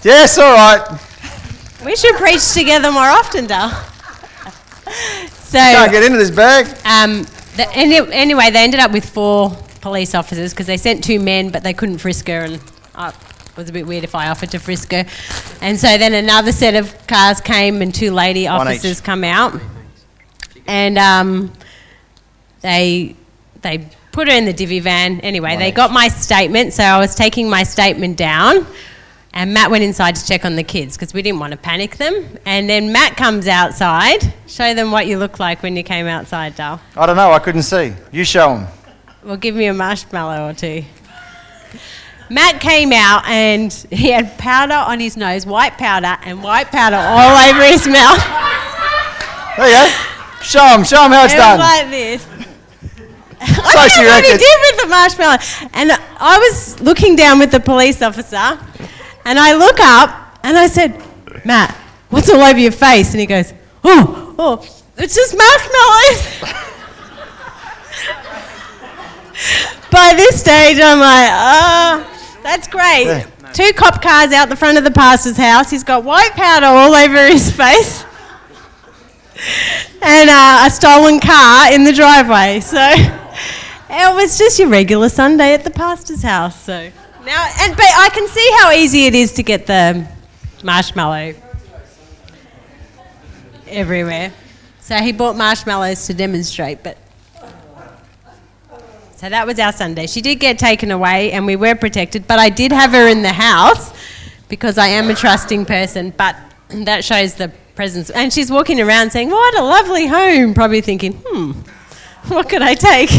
Yes, 0.03 0.37
all 0.37 0.53
right. 0.53 0.99
We 1.85 1.95
should 1.95 2.15
preach 2.15 2.51
together 2.51 2.91
more 2.91 3.07
often, 3.07 3.47
Dal. 3.47 3.69
so, 5.31 5.59
Can't 5.59 5.91
get 5.93 6.03
into 6.03 6.17
this 6.17 6.29
bag. 6.29 6.65
um, 6.83 7.23
the, 7.55 7.65
any, 7.73 7.95
anyway, 8.11 8.49
they 8.49 8.65
ended 8.65 8.81
up 8.81 8.91
with 8.91 9.09
four 9.09 9.51
police 9.79 10.13
officers 10.13 10.51
because 10.51 10.67
they 10.67 10.75
sent 10.75 11.01
two 11.01 11.21
men, 11.21 11.51
but 11.51 11.63
they 11.63 11.73
couldn't 11.73 11.99
frisk 11.99 12.27
her, 12.27 12.41
and 12.41 12.59
uh, 12.95 13.13
it 13.49 13.55
was 13.55 13.69
a 13.69 13.71
bit 13.71 13.87
weird 13.87 14.03
if 14.03 14.13
I 14.13 14.27
offered 14.27 14.51
to 14.51 14.59
frisk 14.59 14.91
her. 14.91 15.05
And 15.61 15.79
so 15.79 15.97
then 15.97 16.13
another 16.13 16.51
set 16.51 16.75
of 16.75 17.07
cars 17.07 17.39
came, 17.39 17.81
and 17.81 17.95
two 17.95 18.11
lady 18.11 18.45
One 18.45 18.67
each. 18.67 18.79
officers 18.79 18.99
come 18.99 19.23
out, 19.23 19.57
and 20.67 20.97
um, 20.97 21.53
they 22.61 23.15
they 23.61 23.89
put 24.11 24.27
her 24.27 24.33
in 24.33 24.45
the 24.45 24.53
divvy 24.53 24.79
van. 24.79 25.19
Anyway, 25.21 25.51
One 25.51 25.59
they 25.59 25.71
got 25.71 25.91
my 25.91 26.07
statement, 26.07 26.73
so 26.73 26.83
I 26.83 26.97
was 26.97 27.15
taking 27.15 27.49
my 27.49 27.63
statement 27.63 28.17
down. 28.17 28.65
And 29.31 29.53
Matt 29.53 29.69
went 29.69 29.83
inside 29.83 30.15
to 30.15 30.25
check 30.25 30.43
on 30.43 30.55
the 30.55 30.63
kids 30.63 30.97
because 30.97 31.13
we 31.13 31.21
didn't 31.21 31.39
want 31.39 31.51
to 31.51 31.57
panic 31.57 31.97
them. 31.97 32.39
And 32.45 32.67
then 32.67 32.91
Matt 32.91 33.15
comes 33.15 33.47
outside. 33.47 34.33
Show 34.47 34.73
them 34.73 34.91
what 34.91 35.05
you 35.05 35.19
look 35.19 35.39
like 35.39 35.61
when 35.61 35.75
you 35.75 35.83
came 35.83 36.07
outside, 36.07 36.55
Dal. 36.55 36.81
I 36.97 37.05
don't 37.05 37.15
know. 37.15 37.31
I 37.31 37.37
couldn't 37.37 37.61
see. 37.61 37.93
You 38.11 38.23
show 38.23 38.55
them. 38.55 38.67
Well, 39.23 39.37
give 39.37 39.53
me 39.53 39.65
a 39.67 39.73
marshmallow 39.73 40.49
or 40.49 40.53
two. 40.53 40.83
Matt 42.31 42.59
came 42.59 42.91
out 42.91 43.25
and 43.27 43.71
he 43.91 44.09
had 44.09 44.37
powder 44.37 44.73
on 44.73 44.99
his 44.99 45.15
nose, 45.17 45.45
white 45.45 45.77
powder, 45.77 46.17
and 46.23 46.43
white 46.43 46.67
powder 46.67 46.95
all 46.95 47.37
over 47.49 47.63
his 47.65 47.87
mouth. 47.87 48.23
There 49.57 49.67
you 49.67 49.73
go. 49.73 49.93
Show 50.41 50.59
them. 50.59 50.83
Show 50.83 51.03
them 51.03 51.11
how 51.11 51.25
it's 51.25 51.33
it 51.33 51.37
done. 51.37 51.59
like 51.59 51.89
this. 51.89 52.25
I 53.41 53.87
don't 53.87 54.03
know 54.03 54.09
what 54.09 54.25
he 54.25 54.37
did 54.37 54.57
with 54.61 54.81
the 54.81 54.87
marshmallow. 54.87 55.37
And 55.73 55.91
I 56.19 56.37
was 56.39 56.79
looking 56.81 57.15
down 57.15 57.39
with 57.39 57.51
the 57.51 57.59
police 57.59 58.01
officer, 58.01 58.59
and 59.25 59.39
I 59.39 59.53
look 59.55 59.79
up 59.79 60.37
and 60.43 60.57
I 60.57 60.67
said, 60.67 61.01
Matt, 61.45 61.75
what's 62.09 62.29
all 62.29 62.41
over 62.41 62.59
your 62.59 62.71
face? 62.71 63.11
And 63.11 63.19
he 63.19 63.25
goes, 63.25 63.53
Oh, 63.83 64.35
oh, 64.37 64.65
it's 64.97 65.15
just 65.15 65.35
marshmallows. 65.35 66.55
By 69.91 70.13
this 70.15 70.39
stage, 70.39 70.77
I'm 70.79 70.99
like, 70.99 71.29
ah, 71.31 72.39
that's 72.43 72.67
great. 72.67 73.05
Yeah. 73.05 73.25
Two 73.53 73.73
cop 73.73 74.01
cars 74.01 74.31
out 74.33 74.49
the 74.49 74.55
front 74.55 74.77
of 74.77 74.83
the 74.83 74.91
pastor's 74.91 75.37
house. 75.37 75.71
He's 75.71 75.83
got 75.83 76.03
white 76.03 76.31
powder 76.33 76.67
all 76.67 76.93
over 76.93 77.27
his 77.27 77.51
face 77.51 78.03
and 80.01 80.29
uh, 80.29 80.65
a 80.65 80.69
stolen 80.69 81.19
car 81.19 81.73
in 81.73 81.83
the 81.83 81.93
driveway. 81.93 82.59
So 82.59 82.77
it 83.89 84.15
was 84.15 84.37
just 84.37 84.59
your 84.59 84.69
regular 84.69 85.09
Sunday 85.09 85.53
at 85.53 85.63
the 85.63 85.69
pastor's 85.69 86.21
house. 86.21 86.63
So 86.63 86.91
now, 87.25 87.51
and 87.61 87.75
but 87.75 87.85
I 87.85 88.09
can 88.13 88.27
see 88.27 88.51
how 88.59 88.71
easy 88.71 89.05
it 89.05 89.15
is 89.15 89.33
to 89.33 89.43
get 89.43 89.67
the 89.67 90.07
marshmallow 90.63 91.33
everywhere. 93.67 94.31
So 94.79 94.95
he 94.97 95.11
bought 95.11 95.35
marshmallows 95.35 96.05
to 96.07 96.13
demonstrate, 96.13 96.83
but. 96.83 96.97
So 99.15 99.27
that 99.27 99.45
was 99.45 99.59
our 99.59 99.73
Sunday. 99.73 100.07
She 100.07 100.21
did 100.21 100.35
get 100.35 100.57
taken 100.57 100.91
away 100.91 101.33
and 101.33 101.45
we 101.45 101.57
were 101.57 101.75
protected, 101.75 102.25
but 102.25 102.39
I 102.39 102.49
did 102.49 102.71
have 102.71 102.91
her 102.91 103.05
in 103.09 103.21
the 103.21 103.33
house 103.33 103.91
because 104.47 104.77
I 104.77 104.87
am 104.87 105.09
a 105.09 105.13
trusting 105.13 105.65
person, 105.65 106.13
but 106.15 106.37
that 106.69 107.03
shows 107.03 107.35
the 107.35 107.51
presence. 107.75 108.09
And 108.09 108.31
she's 108.31 108.49
walking 108.49 108.79
around 108.79 109.11
saying, 109.11 109.29
What 109.29 109.57
a 109.57 109.61
lovely 109.61 110.07
home, 110.07 110.53
probably 110.53 110.79
thinking, 110.79 111.21
Hmm, 111.25 111.51
what 112.29 112.47
could 112.47 112.61
I 112.61 112.75
take? 112.75 113.09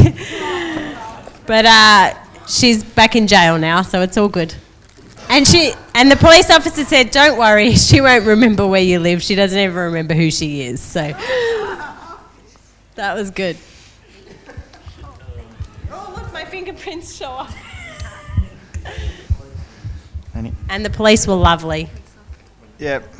But 1.50 1.66
uh, 1.66 2.14
she's 2.46 2.84
back 2.84 3.16
in 3.16 3.26
jail 3.26 3.58
now, 3.58 3.82
so 3.82 4.02
it's 4.02 4.16
all 4.16 4.28
good. 4.28 4.54
And 5.28 5.44
she 5.44 5.72
and 5.96 6.08
the 6.08 6.14
police 6.14 6.48
officer 6.48 6.84
said, 6.84 7.10
"Don't 7.10 7.36
worry, 7.36 7.74
she 7.88 8.00
won't 8.00 8.24
remember 8.24 8.68
where 8.68 8.80
you 8.80 9.00
live. 9.00 9.20
She 9.20 9.34
doesn't 9.34 9.58
ever 9.58 9.86
remember 9.86 10.14
who 10.14 10.30
she 10.30 10.62
is." 10.62 10.80
So 10.80 11.12
that 12.94 13.14
was 13.16 13.32
good. 13.32 13.56
Oh, 15.90 16.12
look, 16.16 16.32
my 16.32 16.44
fingerprints 16.44 17.16
show 17.16 17.32
up. 17.32 17.50
And 20.68 20.84
the 20.84 20.90
police 20.90 21.26
were 21.26 21.34
lovely. 21.34 21.90
Yep. 22.78 23.12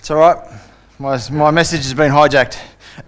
It's 0.00 0.10
all 0.10 0.18
right. 0.18 0.36
My, 0.98 1.18
my 1.30 1.50
message 1.50 1.84
has 1.84 1.94
been 1.94 2.12
hijacked. 2.12 2.58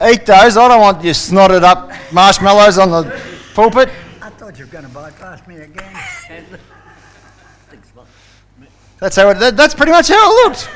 Eat 0.02 0.26
those. 0.26 0.57
I 0.57 0.68
don't 0.68 0.80
want 0.80 1.02
your 1.02 1.14
snotted 1.14 1.62
up 1.62 1.90
marshmallows 2.12 2.78
on 2.78 2.90
the 2.90 3.21
pulpit. 3.54 3.88
I 4.21 4.30
thought 4.30 4.59
you 4.59 4.66
were 4.66 4.71
going 4.71 4.85
to 4.85 4.90
bypass 4.90 5.47
me 5.47 5.57
again. 5.57 5.95
That's 9.00 9.16
how 9.16 9.30
it, 9.30 9.38
that, 9.38 9.57
that's 9.57 9.75
pretty 9.75 9.92
much 9.92 10.09
how 10.09 10.30
it 10.30 10.49
looked. 10.49 10.71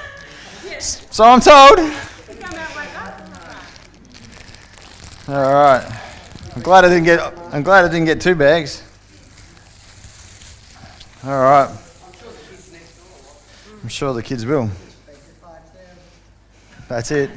So 0.80 1.24
I'm 1.24 1.40
told. 1.40 1.78
All 5.28 5.52
right. 5.52 6.00
I'm 6.54 6.62
glad 6.62 6.84
I 6.84 6.88
didn't 6.88 7.04
get. 7.04 7.20
I'm 7.52 7.62
glad 7.62 7.84
I 7.84 7.88
didn't 7.88 8.06
get 8.06 8.20
two 8.20 8.34
bags. 8.34 8.82
All 11.24 11.30
right. 11.30 11.70
I'm 13.82 13.88
sure 13.88 14.12
the 14.12 14.22
kids 14.22 14.44
will. 14.44 14.68
That's 16.88 17.10
it. 17.10 17.30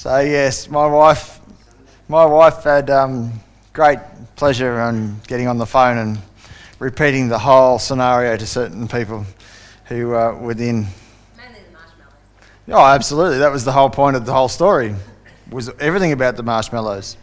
So 0.00 0.18
yes, 0.20 0.70
my 0.70 0.86
wife, 0.86 1.40
my 2.08 2.24
wife 2.24 2.64
had 2.64 2.88
um, 2.88 3.34
great 3.74 3.98
pleasure 4.34 4.80
in 4.88 5.20
getting 5.26 5.46
on 5.46 5.58
the 5.58 5.66
phone 5.66 5.98
and 5.98 6.18
repeating 6.78 7.28
the 7.28 7.38
whole 7.38 7.78
scenario 7.78 8.34
to 8.38 8.46
certain 8.46 8.88
people 8.88 9.26
who 9.84 10.08
were 10.08 10.34
within. 10.34 10.86
Mainly 11.36 11.60
the 11.66 11.72
marshmallows. 11.74 12.14
Oh, 12.68 12.82
absolutely. 12.82 13.36
That 13.40 13.52
was 13.52 13.66
the 13.66 13.72
whole 13.72 13.90
point 13.90 14.16
of 14.16 14.24
the 14.24 14.32
whole 14.32 14.48
story. 14.48 14.94
Was 15.50 15.68
everything 15.78 16.12
about 16.12 16.34
the 16.34 16.44
marshmallows. 16.44 17.18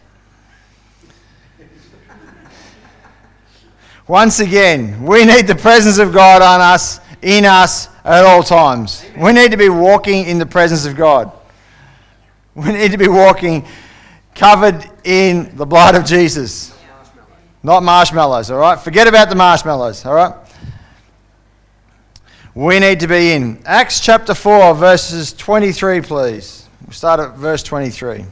Once 4.07 4.39
again, 4.39 5.03
we 5.03 5.25
need 5.25 5.47
the 5.47 5.55
presence 5.55 5.97
of 5.97 6.13
God 6.13 6.43
on 6.43 6.61
us, 6.61 6.99
in 7.23 7.43
us 7.43 7.89
at 8.05 8.23
all 8.23 8.43
times. 8.43 9.03
We 9.17 9.33
need 9.33 9.49
to 9.49 9.57
be 9.57 9.69
walking 9.69 10.27
in 10.27 10.37
the 10.37 10.45
presence 10.45 10.85
of 10.85 10.95
God. 10.95 11.31
We 12.65 12.71
need 12.71 12.91
to 12.91 12.97
be 12.97 13.07
walking 13.07 13.67
covered 14.33 14.83
in 15.03 15.55
the 15.55 15.65
blood 15.65 15.93
of 15.93 16.05
Jesus. 16.05 16.75
Not 17.61 17.83
marshmallows, 17.83 18.49
all 18.49 18.57
right? 18.57 18.79
Forget 18.79 19.07
about 19.07 19.29
the 19.29 19.35
marshmallows, 19.35 20.03
all 20.07 20.15
right? 20.15 20.33
We 22.55 22.79
need 22.79 22.99
to 23.01 23.07
be 23.07 23.33
in. 23.33 23.61
Acts 23.63 23.99
chapter 23.99 24.33
4, 24.33 24.73
verses 24.73 25.33
23, 25.33 26.01
please. 26.01 26.67
We'll 26.81 26.93
start 26.93 27.19
at 27.19 27.35
verse 27.35 27.61
23. 27.61 28.25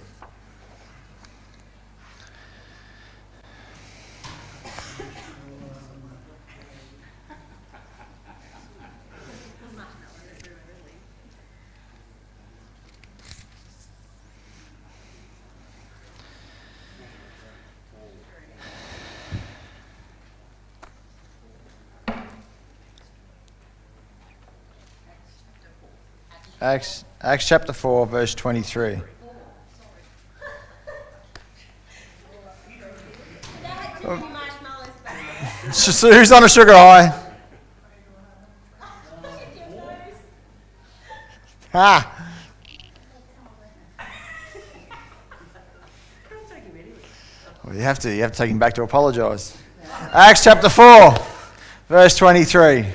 Acts, 26.62 27.04
Acts 27.22 27.48
chapter 27.48 27.74
4, 27.74 28.08
verse 28.08 28.36
23. 28.36 29.02
So 35.72 36.12
who's 36.14 36.32
on 36.32 36.44
a 36.44 36.48
sugar 36.48 36.74
high? 36.74 37.12
Ah. 41.74 42.32
Well, 47.64 47.76
you 47.76 47.82
have 47.82 48.00
to. 48.00 48.14
You 48.14 48.22
have 48.22 48.32
to 48.32 48.38
take 48.38 48.52
him 48.52 48.60
back 48.60 48.74
to 48.76 48.84
apologise. 48.84 49.58
Acts 50.14 50.44
chapter 50.44 50.70
4, 50.70 51.16
verse 51.90 52.16
23. 52.16 52.86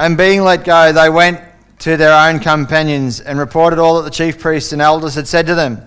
And 0.00 0.16
being 0.16 0.44
let 0.44 0.64
go, 0.64 0.94
they 0.94 1.10
went 1.10 1.42
to 1.80 1.98
their 1.98 2.14
own 2.14 2.40
companions 2.40 3.20
and 3.20 3.38
reported 3.38 3.78
all 3.78 3.96
that 3.96 4.04
the 4.04 4.10
chief 4.10 4.38
priests 4.38 4.72
and 4.72 4.80
elders 4.80 5.14
had 5.14 5.28
said 5.28 5.46
to 5.48 5.54
them. 5.54 5.86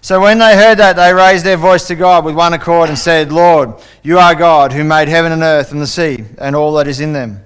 So 0.00 0.20
when 0.20 0.40
they 0.40 0.56
heard 0.56 0.78
that, 0.78 0.96
they 0.96 1.14
raised 1.14 1.44
their 1.44 1.56
voice 1.56 1.86
to 1.86 1.94
God 1.94 2.24
with 2.24 2.34
one 2.34 2.54
accord 2.54 2.88
and 2.88 2.98
said, 2.98 3.30
Lord, 3.30 3.74
you 4.02 4.18
are 4.18 4.34
God 4.34 4.72
who 4.72 4.82
made 4.82 5.06
heaven 5.06 5.30
and 5.30 5.44
earth 5.44 5.70
and 5.70 5.80
the 5.80 5.86
sea 5.86 6.24
and 6.38 6.56
all 6.56 6.72
that 6.72 6.88
is 6.88 6.98
in 6.98 7.12
them, 7.12 7.40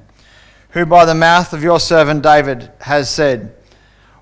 who 0.70 0.87
by 0.87 1.04
the 1.04 1.14
mouth 1.14 1.52
of 1.52 1.62
your 1.62 1.78
servant 1.78 2.23
David 2.23 2.73
has 2.80 3.11
said, 3.11 3.54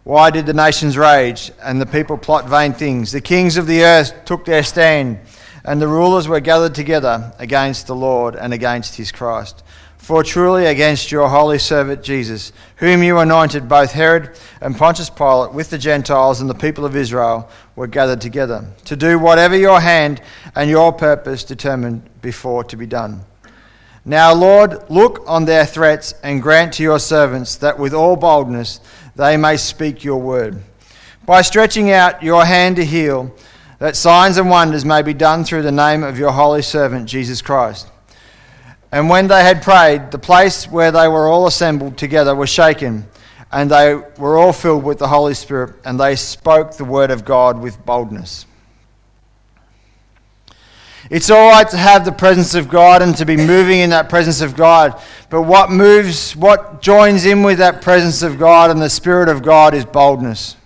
Why 0.02 0.30
did 0.30 0.46
the 0.46 0.52
nations 0.52 0.98
rage 0.98 1.52
and 1.62 1.80
the 1.80 1.86
people 1.86 2.18
plot 2.18 2.48
vain 2.48 2.72
things? 2.72 3.12
The 3.12 3.20
kings 3.20 3.56
of 3.56 3.68
the 3.68 3.84
earth 3.84 4.24
took 4.24 4.46
their 4.46 4.64
stand, 4.64 5.20
and 5.64 5.80
the 5.80 5.86
rulers 5.86 6.26
were 6.26 6.40
gathered 6.40 6.74
together 6.74 7.32
against 7.38 7.86
the 7.86 7.94
Lord 7.94 8.34
and 8.34 8.52
against 8.52 8.96
his 8.96 9.12
Christ. 9.12 9.62
For 10.04 10.22
truly 10.22 10.66
against 10.66 11.10
your 11.10 11.30
holy 11.30 11.58
servant 11.58 12.02
Jesus, 12.02 12.52
whom 12.76 13.02
you 13.02 13.20
anointed, 13.20 13.70
both 13.70 13.92
Herod 13.92 14.38
and 14.60 14.76
Pontius 14.76 15.08
Pilate, 15.08 15.54
with 15.54 15.70
the 15.70 15.78
Gentiles 15.78 16.42
and 16.42 16.50
the 16.50 16.54
people 16.54 16.84
of 16.84 16.94
Israel, 16.94 17.48
were 17.74 17.86
gathered 17.86 18.20
together, 18.20 18.66
to 18.84 18.96
do 18.96 19.18
whatever 19.18 19.56
your 19.56 19.80
hand 19.80 20.20
and 20.54 20.68
your 20.68 20.92
purpose 20.92 21.42
determined 21.42 22.06
before 22.20 22.64
to 22.64 22.76
be 22.76 22.84
done. 22.84 23.22
Now, 24.04 24.34
Lord, 24.34 24.90
look 24.90 25.24
on 25.26 25.46
their 25.46 25.64
threats 25.64 26.12
and 26.22 26.42
grant 26.42 26.74
to 26.74 26.82
your 26.82 26.98
servants 26.98 27.56
that 27.56 27.78
with 27.78 27.94
all 27.94 28.16
boldness 28.16 28.80
they 29.16 29.38
may 29.38 29.56
speak 29.56 30.04
your 30.04 30.20
word. 30.20 30.62
By 31.24 31.40
stretching 31.40 31.90
out 31.90 32.22
your 32.22 32.44
hand 32.44 32.76
to 32.76 32.84
heal, 32.84 33.34
that 33.78 33.96
signs 33.96 34.36
and 34.36 34.50
wonders 34.50 34.84
may 34.84 35.00
be 35.00 35.14
done 35.14 35.44
through 35.44 35.62
the 35.62 35.72
name 35.72 36.02
of 36.02 36.18
your 36.18 36.32
holy 36.32 36.60
servant 36.60 37.08
Jesus 37.08 37.40
Christ. 37.40 37.88
And 38.94 39.10
when 39.10 39.26
they 39.26 39.42
had 39.42 39.60
prayed, 39.60 40.12
the 40.12 40.20
place 40.20 40.70
where 40.70 40.92
they 40.92 41.08
were 41.08 41.26
all 41.26 41.48
assembled 41.48 41.98
together 41.98 42.32
was 42.32 42.48
shaken, 42.48 43.08
and 43.50 43.68
they 43.68 43.96
were 44.18 44.38
all 44.38 44.52
filled 44.52 44.84
with 44.84 45.00
the 45.00 45.08
Holy 45.08 45.34
Spirit, 45.34 45.74
and 45.84 45.98
they 45.98 46.14
spoke 46.14 46.76
the 46.76 46.84
word 46.84 47.10
of 47.10 47.24
God 47.24 47.60
with 47.60 47.84
boldness. 47.84 48.46
It's 51.10 51.28
all 51.28 51.50
right 51.50 51.68
to 51.70 51.76
have 51.76 52.04
the 52.04 52.12
presence 52.12 52.54
of 52.54 52.68
God 52.68 53.02
and 53.02 53.16
to 53.16 53.26
be 53.26 53.36
moving 53.36 53.80
in 53.80 53.90
that 53.90 54.08
presence 54.08 54.40
of 54.40 54.54
God, 54.54 55.02
but 55.28 55.42
what 55.42 55.72
moves, 55.72 56.36
what 56.36 56.80
joins 56.80 57.26
in 57.26 57.42
with 57.42 57.58
that 57.58 57.82
presence 57.82 58.22
of 58.22 58.38
God 58.38 58.70
and 58.70 58.80
the 58.80 58.88
Spirit 58.88 59.28
of 59.28 59.42
God 59.42 59.74
is 59.74 59.84
boldness. 59.84 60.56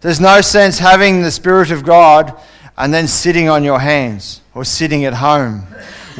There's 0.00 0.20
no 0.20 0.40
sense 0.40 0.80
having 0.80 1.22
the 1.22 1.30
Spirit 1.30 1.70
of 1.70 1.84
God 1.84 2.36
and 2.76 2.92
then 2.92 3.06
sitting 3.06 3.48
on 3.48 3.62
your 3.62 3.78
hands 3.78 4.40
or 4.52 4.64
sitting 4.64 5.04
at 5.04 5.14
home 5.14 5.68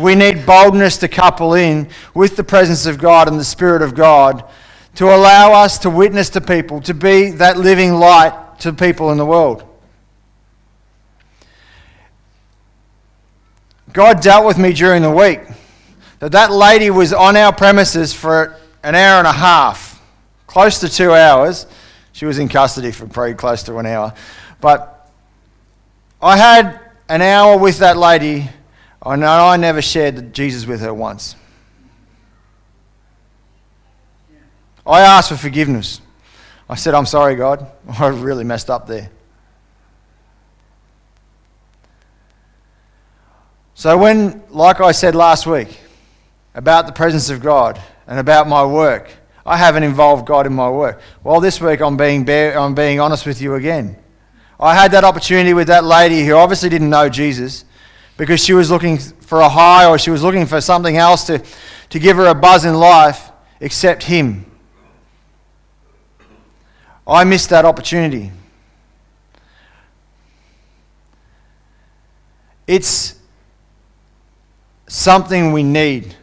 we 0.01 0.15
need 0.15 0.47
boldness 0.47 0.99
to 0.99 1.09
couple 1.09 1.55
in 1.55 1.89
with 2.15 2.37
the 2.37 2.45
presence 2.45 2.87
of 2.87 2.99
God 2.99 3.29
and 3.29 3.39
the 3.39 3.45
Spirit 3.45 3.83
of 3.83 3.95
God 3.95 4.45
to 4.97 5.05
allow 5.07 5.53
us 5.53 5.79
to 5.79 5.91
witness 5.91 6.31
to 6.31 6.41
people, 6.41 6.81
to 6.83 6.95
be 6.95 7.31
that 7.33 7.57
living 7.57 7.95
light 7.95 8.59
to 8.61 8.73
people 8.73 9.13
in 9.13 9.19
the 9.19 9.27
world. 9.27 9.65
God 13.93 14.21
dealt 14.21 14.47
with 14.47 14.59
me 14.59 14.73
during 14.73 15.03
the 15.03 15.11
week 15.11 15.41
that 16.21 16.33
that 16.33 16.53
lady 16.53 16.91
was 16.91 17.13
on 17.13 17.37
our 17.37 17.53
premises 17.53 18.13
for 18.13 18.57
an 18.83 18.95
hour 18.95 19.19
and 19.19 19.27
a 19.27 19.33
half, 19.33 20.01
close 20.47 20.81
to 20.81 20.89
two 20.89 21.13
hours. 21.13 21.67
She 22.13 22.27
was 22.27 22.39
in 22.39 22.49
custody 22.49 22.93
for 22.93 23.07
pretty 23.07 23.35
close 23.35 23.63
to 23.65 23.79
an 23.79 23.87
hour. 23.87 24.15
But 24.61 25.11
I 26.21 26.37
had 26.37 26.81
an 27.09 27.23
hour 27.23 27.57
with 27.57 27.79
that 27.79 27.97
lady 27.97 28.49
I 29.03 29.17
know 29.17 29.47
I 29.47 29.57
never 29.57 29.81
shared 29.81 30.35
Jesus 30.35 30.67
with 30.67 30.81
her 30.81 30.93
once. 30.93 31.35
I 34.87 35.01
asked 35.01 35.31
for 35.31 35.37
forgiveness. 35.37 36.01
I 36.69 36.75
said, 36.75 36.95
I'm 36.95 37.07
sorry, 37.07 37.35
God. 37.35 37.71
I 37.99 38.09
really 38.09 38.45
messed 38.45 38.71
up 38.71 38.87
there. 38.87 39.11
So, 43.75 43.97
when, 43.97 44.43
like 44.51 44.81
I 44.81 44.93
said 44.93 45.15
last 45.15 45.47
week, 45.47 45.81
about 46.55 46.87
the 46.87 46.93
presence 46.93 47.31
of 47.31 47.41
God 47.41 47.81
and 48.07 48.19
about 48.19 48.47
my 48.47 48.65
work, 48.65 49.11
I 49.47 49.57
haven't 49.57 49.85
involved 49.85 50.27
God 50.27 50.47
in 50.47 50.53
my 50.53 50.69
work. 50.69 51.01
Well, 51.25 51.41
this 51.41 51.61
week 51.61 51.81
I'm 51.81 51.97
being, 51.97 52.25
bare, 52.25 52.59
I'm 52.59 52.75
being 52.75 53.01
honest 53.01 53.25
with 53.25 53.41
you 53.41 53.55
again. 53.55 53.97
I 54.59 54.75
had 54.75 54.93
that 54.93 55.05
opportunity 55.05 55.55
with 55.55 55.69
that 55.69 55.85
lady 55.85 56.27
who 56.27 56.35
obviously 56.35 56.69
didn't 56.69 56.91
know 56.91 57.09
Jesus 57.09 57.65
because 58.21 58.45
she 58.45 58.53
was 58.53 58.71
looking 58.71 58.99
for 58.99 59.41
a 59.41 59.49
high 59.49 59.87
or 59.87 59.99
she 59.99 60.11
was 60.11 60.23
looking 60.23 60.45
for 60.45 60.61
something 60.61 60.99
else 60.99 61.25
to, 61.25 61.43
to 61.89 61.99
give 61.99 62.19
her 62.19 62.27
a 62.27 62.35
buzz 62.35 62.67
in 62.67 62.75
life 62.75 63.31
except 63.61 64.03
Him. 64.03 64.45
I 67.07 67.25
missed 67.25 67.49
that 67.49 67.65
opportunity. 67.65 68.31
It's 72.67 73.19
something 74.87 75.53
we 75.53 75.63
need. 75.63 76.15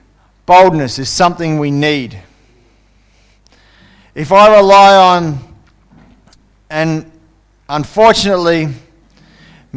Boldness 0.46 1.00
is 1.00 1.10
something 1.10 1.58
we 1.58 1.72
need. 1.72 2.22
If 4.14 4.32
I 4.32 4.56
rely 4.56 4.96
on, 4.98 5.40
and 6.70 7.12
unfortunately, 7.68 8.68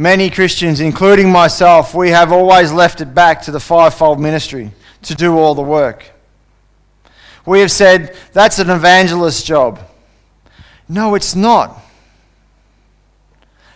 Many 0.00 0.30
Christians, 0.30 0.80
including 0.80 1.30
myself, 1.30 1.94
we 1.94 2.08
have 2.08 2.32
always 2.32 2.72
left 2.72 3.02
it 3.02 3.14
back 3.14 3.42
to 3.42 3.50
the 3.50 3.60
fivefold 3.60 4.18
ministry 4.18 4.72
to 5.02 5.14
do 5.14 5.36
all 5.36 5.54
the 5.54 5.60
work. 5.60 6.10
We 7.44 7.60
have 7.60 7.70
said 7.70 8.16
that's 8.32 8.58
an 8.58 8.70
evangelist's 8.70 9.42
job. 9.42 9.78
No, 10.88 11.14
it's 11.16 11.34
not. 11.34 11.82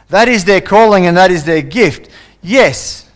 That 0.09 0.29
is 0.31 0.47
their 0.47 0.63
calling 0.63 1.05
and 1.05 1.15
that 1.19 1.31
is 1.31 1.45
their 1.45 1.61
gift. 1.61 2.09
Yes, 2.41 3.07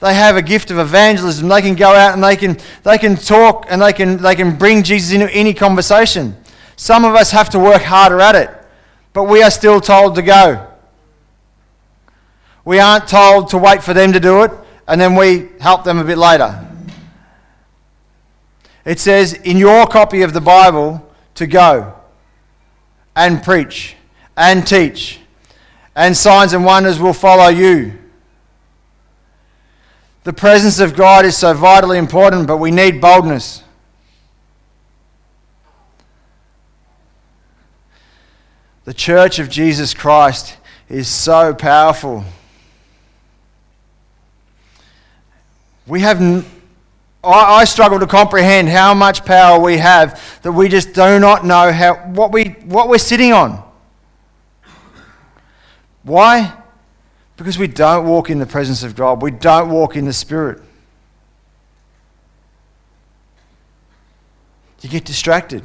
they 0.00 0.14
have 0.14 0.36
a 0.36 0.42
gift 0.42 0.70
of 0.70 0.78
evangelism. 0.78 1.48
They 1.48 1.60
can 1.60 1.74
go 1.74 1.90
out 1.90 2.14
and 2.14 2.24
they 2.24 2.36
can, 2.36 2.56
they 2.82 2.96
can 2.96 3.14
talk 3.14 3.66
and 3.68 3.82
they 3.82 3.92
can, 3.92 4.22
they 4.22 4.34
can 4.34 4.56
bring 4.56 4.84
Jesus 4.84 5.12
into 5.12 5.30
any 5.34 5.52
conversation. 5.52 6.34
Some 6.76 7.04
of 7.04 7.14
us 7.14 7.30
have 7.32 7.50
to 7.50 7.58
work 7.58 7.82
harder 7.82 8.22
at 8.22 8.36
it, 8.36 8.48
but 9.12 9.24
we 9.24 9.42
are 9.42 9.50
still 9.50 9.82
told 9.82 10.14
to 10.14 10.22
go. 10.22 10.70
We 12.64 12.78
aren't 12.78 13.08
told 13.08 13.50
to 13.50 13.58
wait 13.58 13.82
for 13.82 13.94
them 13.94 14.12
to 14.12 14.20
do 14.20 14.42
it 14.42 14.50
and 14.86 15.00
then 15.00 15.14
we 15.14 15.48
help 15.60 15.84
them 15.84 15.98
a 15.98 16.04
bit 16.04 16.18
later. 16.18 16.60
It 18.84 19.00
says 19.00 19.32
in 19.32 19.56
your 19.56 19.86
copy 19.86 20.22
of 20.22 20.32
the 20.32 20.40
Bible 20.40 21.06
to 21.34 21.46
go 21.46 21.94
and 23.16 23.42
preach 23.42 23.96
and 24.36 24.66
teach, 24.66 25.20
and 25.94 26.16
signs 26.16 26.52
and 26.52 26.64
wonders 26.64 26.98
will 26.98 27.12
follow 27.12 27.48
you. 27.48 27.96
The 30.24 30.32
presence 30.32 30.80
of 30.80 30.96
God 30.96 31.24
is 31.24 31.36
so 31.36 31.54
vitally 31.54 31.98
important, 31.98 32.46
but 32.46 32.56
we 32.56 32.70
need 32.70 33.00
boldness. 33.00 33.62
The 38.84 38.94
church 38.94 39.38
of 39.38 39.48
Jesus 39.48 39.94
Christ 39.94 40.56
is 40.88 41.08
so 41.08 41.54
powerful. 41.54 42.24
We 45.86 46.00
have, 46.00 46.20
n- 46.20 46.44
I, 47.22 47.60
I 47.60 47.64
struggle 47.64 47.98
to 48.00 48.06
comprehend 48.06 48.68
how 48.68 48.94
much 48.94 49.24
power 49.24 49.60
we 49.60 49.78
have 49.78 50.40
that 50.42 50.52
we 50.52 50.68
just 50.68 50.92
do 50.92 51.18
not 51.18 51.44
know 51.44 51.72
how, 51.72 51.94
what, 51.94 52.32
we, 52.32 52.56
what 52.64 52.88
we're 52.88 52.98
sitting 52.98 53.32
on. 53.32 53.62
Why? 56.02 56.52
Because 57.36 57.58
we 57.58 57.66
don't 57.66 58.06
walk 58.06 58.30
in 58.30 58.38
the 58.38 58.46
presence 58.46 58.82
of 58.82 58.94
God, 58.94 59.22
we 59.22 59.30
don't 59.30 59.70
walk 59.70 59.96
in 59.96 60.04
the 60.04 60.12
Spirit. 60.12 60.62
You 64.82 64.90
get 64.90 65.06
distracted. 65.06 65.62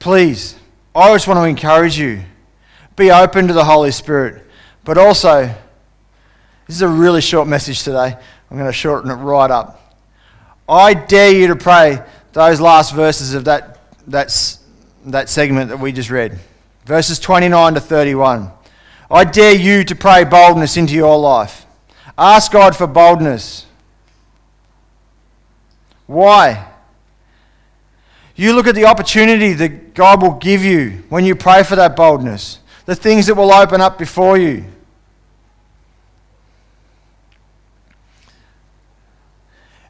Please, 0.00 0.56
I 0.92 1.12
just 1.12 1.28
want 1.28 1.38
to 1.38 1.44
encourage 1.44 1.96
you 1.96 2.24
be 2.96 3.12
open 3.12 3.46
to 3.46 3.52
the 3.52 3.64
Holy 3.64 3.92
Spirit, 3.92 4.44
but 4.82 4.98
also, 4.98 5.54
this 6.66 6.76
is 6.76 6.82
a 6.82 6.88
really 6.88 7.20
short 7.20 7.46
message 7.46 7.82
today. 7.82 8.16
I'm 8.50 8.56
going 8.56 8.68
to 8.68 8.72
shorten 8.72 9.10
it 9.10 9.14
right 9.14 9.50
up. 9.50 9.80
I 10.68 10.94
dare 10.94 11.32
you 11.32 11.46
to 11.48 11.56
pray 11.56 12.02
those 12.32 12.60
last 12.60 12.92
verses 12.92 13.34
of 13.34 13.44
that, 13.44 13.78
that, 14.08 14.58
that 15.06 15.28
segment 15.28 15.70
that 15.70 15.78
we 15.78 15.92
just 15.92 16.10
read, 16.10 16.38
verses 16.84 17.20
29 17.20 17.74
to 17.74 17.80
31. 17.80 18.50
I 19.10 19.24
dare 19.24 19.54
you 19.54 19.84
to 19.84 19.94
pray 19.94 20.24
boldness 20.24 20.76
into 20.76 20.94
your 20.94 21.18
life. 21.18 21.66
Ask 22.18 22.50
God 22.50 22.74
for 22.74 22.86
boldness. 22.86 23.66
Why? 26.06 26.66
You 28.34 28.52
look 28.54 28.66
at 28.66 28.74
the 28.74 28.86
opportunity 28.86 29.52
that 29.54 29.94
God 29.94 30.20
will 30.20 30.34
give 30.34 30.64
you 30.64 31.04
when 31.08 31.24
you 31.24 31.36
pray 31.36 31.62
for 31.62 31.76
that 31.76 31.96
boldness, 31.96 32.58
the 32.84 32.94
things 32.96 33.26
that 33.26 33.34
will 33.34 33.52
open 33.52 33.80
up 33.80 33.98
before 33.98 34.36
you. 34.36 34.64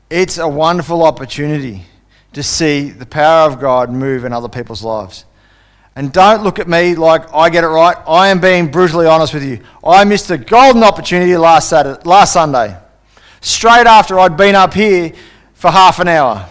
It's 0.09 0.39
a 0.39 0.49
wonderful 0.49 1.03
opportunity 1.03 1.85
to 2.33 2.43
see 2.43 2.91
the 2.91 3.07
power 3.07 3.51
of 3.51 3.59
God 3.59 3.91
move 3.91 4.25
in 4.25 4.33
other 4.33 4.49
people's 4.49 4.85
lives. 4.85 5.25
And 5.97 6.13
don't 6.13 6.45
look 6.45 6.59
at 6.59 6.69
me 6.69 6.95
like 6.95 7.33
I 7.35 7.49
get 7.49 7.65
it 7.65 7.69
right. 7.69 7.97
I 8.07 8.29
am 8.29 8.39
being 8.39 8.71
brutally 8.71 9.07
honest 9.07 9.33
with 9.35 9.43
you. 9.43 9.61
I 9.83 10.05
missed 10.05 10.31
a 10.31 10.37
golden 10.39 10.85
opportunity 10.85 11.37
last, 11.37 11.71
Saturday, 11.71 12.01
last 12.05 12.35
Sunday, 12.35 12.77
straight 13.41 13.87
after 13.87 14.19
I'd 14.19 14.37
been 14.37 14.55
up 14.55 14.75
here 14.75 15.13
for 15.55 15.71
half 15.71 15.99
an 15.99 16.09
hour. 16.09 16.47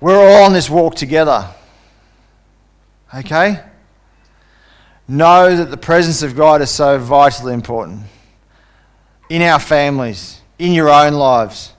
We're 0.00 0.18
all 0.18 0.44
on 0.44 0.52
this 0.52 0.68
walk 0.68 0.94
together. 0.94 1.48
Okay? 3.14 3.60
Know 5.08 5.56
that 5.56 5.70
the 5.70 5.76
presence 5.76 6.22
of 6.22 6.34
God 6.34 6.62
is 6.62 6.70
so 6.70 6.98
vitally 6.98 7.54
important 7.54 8.02
in 9.28 9.42
our 9.42 9.60
families, 9.60 10.40
in 10.58 10.72
your 10.72 10.88
own 10.88 11.14
lives. 11.14 11.72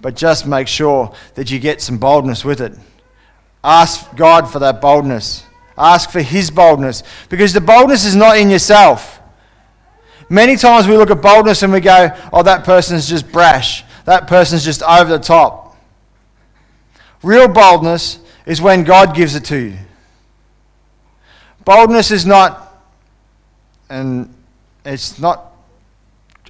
But 0.00 0.14
just 0.14 0.46
make 0.46 0.68
sure 0.68 1.12
that 1.34 1.50
you 1.50 1.58
get 1.58 1.80
some 1.80 1.98
boldness 1.98 2.44
with 2.44 2.60
it. 2.60 2.72
Ask 3.64 4.14
God 4.14 4.50
for 4.50 4.60
that 4.60 4.80
boldness. 4.80 5.44
Ask 5.76 6.10
for 6.10 6.20
His 6.20 6.50
boldness. 6.50 7.02
Because 7.28 7.52
the 7.52 7.60
boldness 7.60 8.04
is 8.04 8.14
not 8.14 8.38
in 8.38 8.50
yourself. 8.50 9.20
Many 10.28 10.56
times 10.56 10.86
we 10.86 10.96
look 10.96 11.10
at 11.10 11.20
boldness 11.22 11.62
and 11.62 11.72
we 11.72 11.80
go, 11.80 12.10
oh, 12.32 12.42
that 12.42 12.64
person's 12.64 13.08
just 13.08 13.30
brash. 13.32 13.84
That 14.04 14.26
person's 14.28 14.64
just 14.64 14.82
over 14.82 15.10
the 15.10 15.18
top. 15.18 15.76
Real 17.22 17.48
boldness 17.48 18.20
is 18.46 18.60
when 18.62 18.84
God 18.84 19.14
gives 19.14 19.34
it 19.34 19.44
to 19.46 19.56
you. 19.56 19.78
Boldness 21.64 22.10
is 22.10 22.24
not 22.24 22.67
and 23.88 24.34
it's 24.84 25.18
not 25.18 25.52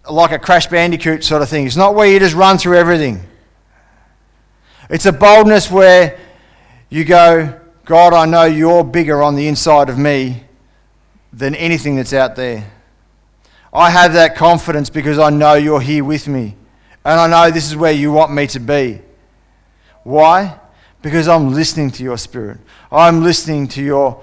like 0.08 0.32
a 0.32 0.38
Crash 0.38 0.66
Bandicoot 0.66 1.24
sort 1.24 1.42
of 1.42 1.48
thing. 1.48 1.66
It's 1.66 1.76
not 1.76 1.94
where 1.94 2.06
you 2.06 2.18
just 2.18 2.34
run 2.34 2.58
through 2.58 2.76
everything. 2.76 3.22
It's 4.90 5.06
a 5.06 5.12
boldness 5.12 5.70
where 5.70 6.18
you 6.88 7.04
go, 7.04 7.58
God, 7.84 8.14
I 8.14 8.26
know 8.26 8.44
you're 8.44 8.84
bigger 8.84 9.22
on 9.22 9.34
the 9.34 9.48
inside 9.48 9.88
of 9.88 9.98
me 9.98 10.44
than 11.32 11.54
anything 11.54 11.96
that's 11.96 12.12
out 12.12 12.36
there. 12.36 12.70
I 13.72 13.90
have 13.90 14.14
that 14.14 14.34
confidence 14.34 14.88
because 14.88 15.18
I 15.18 15.30
know 15.30 15.54
you're 15.54 15.80
here 15.80 16.04
with 16.04 16.26
me. 16.26 16.56
And 17.04 17.20
I 17.20 17.26
know 17.26 17.50
this 17.50 17.66
is 17.66 17.76
where 17.76 17.92
you 17.92 18.12
want 18.12 18.32
me 18.32 18.46
to 18.48 18.60
be. 18.60 19.00
Why? 20.04 20.58
Because 21.02 21.28
I'm 21.28 21.52
listening 21.52 21.90
to 21.92 22.02
your 22.02 22.16
spirit. 22.16 22.58
I'm 22.90 23.22
listening 23.22 23.68
to 23.68 23.82
your 23.82 24.22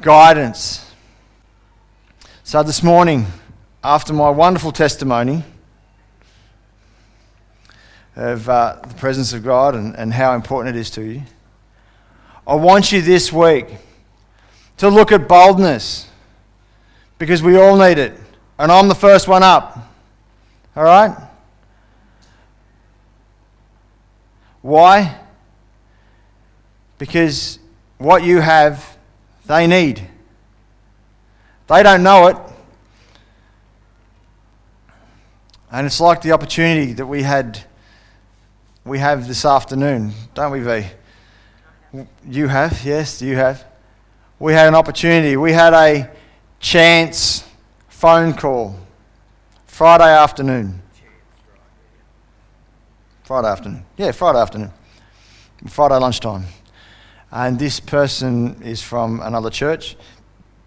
guidance. 0.00 0.89
So, 2.50 2.64
this 2.64 2.82
morning, 2.82 3.26
after 3.84 4.12
my 4.12 4.28
wonderful 4.28 4.72
testimony 4.72 5.44
of 8.16 8.48
uh, 8.48 8.80
the 8.88 8.94
presence 8.94 9.32
of 9.32 9.44
God 9.44 9.76
and, 9.76 9.94
and 9.94 10.12
how 10.12 10.34
important 10.34 10.74
it 10.74 10.80
is 10.80 10.90
to 10.90 11.02
you, 11.02 11.22
I 12.44 12.56
want 12.56 12.90
you 12.90 13.02
this 13.02 13.32
week 13.32 13.68
to 14.78 14.88
look 14.88 15.12
at 15.12 15.28
boldness 15.28 16.08
because 17.20 17.40
we 17.40 17.56
all 17.56 17.76
need 17.76 17.98
it. 17.98 18.14
And 18.58 18.72
I'm 18.72 18.88
the 18.88 18.96
first 18.96 19.28
one 19.28 19.44
up. 19.44 19.78
All 20.74 20.82
right? 20.82 21.16
Why? 24.60 25.20
Because 26.98 27.60
what 27.98 28.24
you 28.24 28.40
have, 28.40 28.98
they 29.46 29.68
need. 29.68 30.09
They 31.70 31.84
don't 31.84 32.02
know 32.02 32.26
it. 32.26 32.36
And 35.70 35.86
it's 35.86 36.00
like 36.00 36.20
the 36.20 36.32
opportunity 36.32 36.94
that 36.94 37.06
we 37.06 37.22
had 37.22 37.62
we 38.84 38.98
have 38.98 39.28
this 39.28 39.44
afternoon, 39.44 40.12
don't 40.34 40.50
we, 40.50 40.60
V? 40.60 40.86
You 42.26 42.48
have, 42.48 42.84
yes, 42.84 43.22
you 43.22 43.36
have. 43.36 43.64
We 44.40 44.52
had 44.52 44.66
an 44.66 44.74
opportunity. 44.74 45.36
We 45.36 45.52
had 45.52 45.72
a 45.72 46.10
chance 46.58 47.44
phone 47.88 48.34
call 48.34 48.76
Friday 49.66 50.12
afternoon. 50.12 50.82
Friday 53.22 53.48
afternoon. 53.48 53.84
Yeah, 53.96 54.10
Friday 54.10 54.40
afternoon. 54.40 54.72
Friday 55.68 55.98
lunchtime. 55.98 56.46
And 57.30 57.60
this 57.60 57.78
person 57.78 58.60
is 58.60 58.82
from 58.82 59.20
another 59.20 59.50
church 59.50 59.96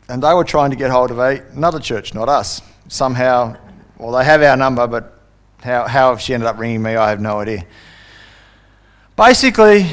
and 0.10 0.22
they 0.22 0.34
were 0.34 0.44
trying 0.44 0.70
to 0.70 0.76
get 0.76 0.92
hold 0.92 1.12
of 1.12 1.20
a, 1.20 1.44
another 1.54 1.80
church, 1.80 2.14
not 2.14 2.30
us. 2.30 2.62
Somehow, 2.88 3.56
well, 3.98 4.12
they 4.12 4.26
have 4.26 4.42
our 4.42 4.58
number, 4.58 4.86
but 4.88 5.20
how, 5.62 5.88
how 5.88 6.18
she 6.18 6.34
ended 6.34 6.48
up 6.48 6.58
ringing 6.58 6.82
me, 6.82 6.96
I 6.96 7.10
have 7.10 7.22
no 7.22 7.40
idea. 7.40 7.66
Basically, 9.16 9.90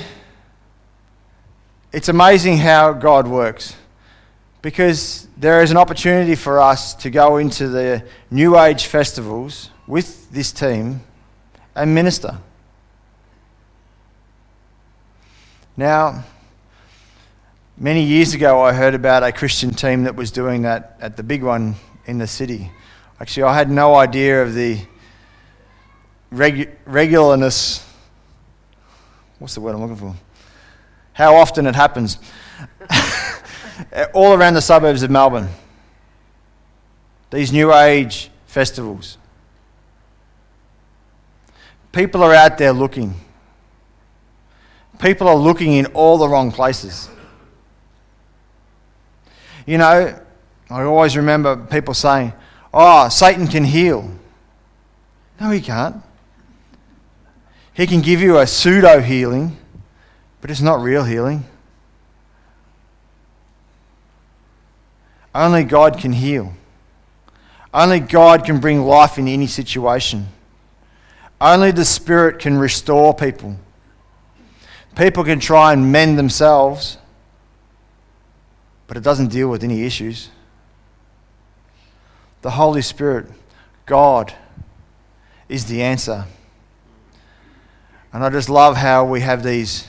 it's 1.92 2.08
amazing 2.08 2.58
how 2.58 2.92
God 2.92 3.26
works 3.26 3.76
because 4.62 5.28
there 5.36 5.62
is 5.62 5.70
an 5.70 5.76
opportunity 5.76 6.34
for 6.34 6.60
us 6.60 6.94
to 6.94 7.10
go 7.10 7.38
into 7.38 7.68
the 7.68 8.04
New 8.30 8.58
Age 8.58 8.86
festivals 8.86 9.70
with 9.86 10.30
this 10.30 10.52
team 10.52 11.00
and 11.74 11.94
minister. 11.94 12.38
Now, 15.76 16.24
Many 17.82 18.02
years 18.02 18.34
ago, 18.34 18.60
I 18.60 18.74
heard 18.74 18.94
about 18.94 19.22
a 19.22 19.32
Christian 19.32 19.70
team 19.70 20.04
that 20.04 20.14
was 20.14 20.30
doing 20.30 20.62
that 20.62 20.98
at 21.00 21.16
the 21.16 21.22
big 21.22 21.42
one 21.42 21.76
in 22.04 22.18
the 22.18 22.26
city. 22.26 22.70
Actually, 23.18 23.44
I 23.44 23.54
had 23.54 23.70
no 23.70 23.94
idea 23.94 24.42
of 24.42 24.52
the 24.52 24.82
regu- 26.30 26.70
regularness. 26.86 27.82
What's 29.38 29.54
the 29.54 29.62
word 29.62 29.74
I'm 29.74 29.80
looking 29.80 29.96
for? 29.96 30.14
How 31.14 31.36
often 31.36 31.66
it 31.66 31.74
happens. 31.74 32.18
All 34.12 34.34
around 34.34 34.52
the 34.52 34.60
suburbs 34.60 35.02
of 35.02 35.10
Melbourne. 35.10 35.48
These 37.30 37.50
New 37.50 37.72
Age 37.72 38.30
festivals. 38.44 39.16
People 41.92 42.22
are 42.22 42.34
out 42.34 42.58
there 42.58 42.74
looking. 42.74 43.14
People 44.98 45.28
are 45.28 45.34
looking 45.34 45.72
in 45.72 45.86
all 45.94 46.18
the 46.18 46.28
wrong 46.28 46.52
places. 46.52 47.08
You 49.70 49.78
know, 49.78 50.20
I 50.68 50.82
always 50.82 51.16
remember 51.16 51.54
people 51.54 51.94
saying, 51.94 52.32
oh, 52.74 53.08
Satan 53.08 53.46
can 53.46 53.62
heal. 53.62 54.10
No, 55.40 55.50
he 55.50 55.60
can't. 55.60 56.02
He 57.72 57.86
can 57.86 58.00
give 58.00 58.20
you 58.20 58.38
a 58.38 58.48
pseudo 58.48 58.98
healing, 58.98 59.56
but 60.40 60.50
it's 60.50 60.60
not 60.60 60.80
real 60.80 61.04
healing. 61.04 61.44
Only 65.32 65.62
God 65.62 65.98
can 65.98 66.14
heal. 66.14 66.52
Only 67.72 68.00
God 68.00 68.44
can 68.44 68.58
bring 68.58 68.80
life 68.80 69.18
in 69.18 69.28
any 69.28 69.46
situation. 69.46 70.26
Only 71.40 71.70
the 71.70 71.84
Spirit 71.84 72.40
can 72.40 72.58
restore 72.58 73.14
people. 73.14 73.54
People 74.96 75.22
can 75.22 75.38
try 75.38 75.72
and 75.72 75.92
mend 75.92 76.18
themselves, 76.18 76.98
but 78.90 78.96
it 78.96 79.04
doesn't 79.04 79.28
deal 79.28 79.48
with 79.48 79.62
any 79.62 79.84
issues. 79.84 80.30
The 82.42 82.50
Holy 82.50 82.82
Spirit, 82.82 83.26
God, 83.86 84.34
is 85.48 85.66
the 85.66 85.80
answer. 85.80 86.26
And 88.12 88.24
I 88.24 88.30
just 88.30 88.48
love 88.48 88.76
how 88.76 89.04
we 89.04 89.20
have 89.20 89.44
these. 89.44 89.86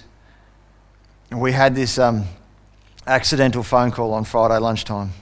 We 1.32 1.52
had 1.52 1.74
this 1.74 1.98
um, 1.98 2.26
accidental 3.08 3.64
phone 3.64 3.90
call 3.90 4.14
on 4.14 4.24
Friday 4.24 4.60
lunchtime. 4.60 5.14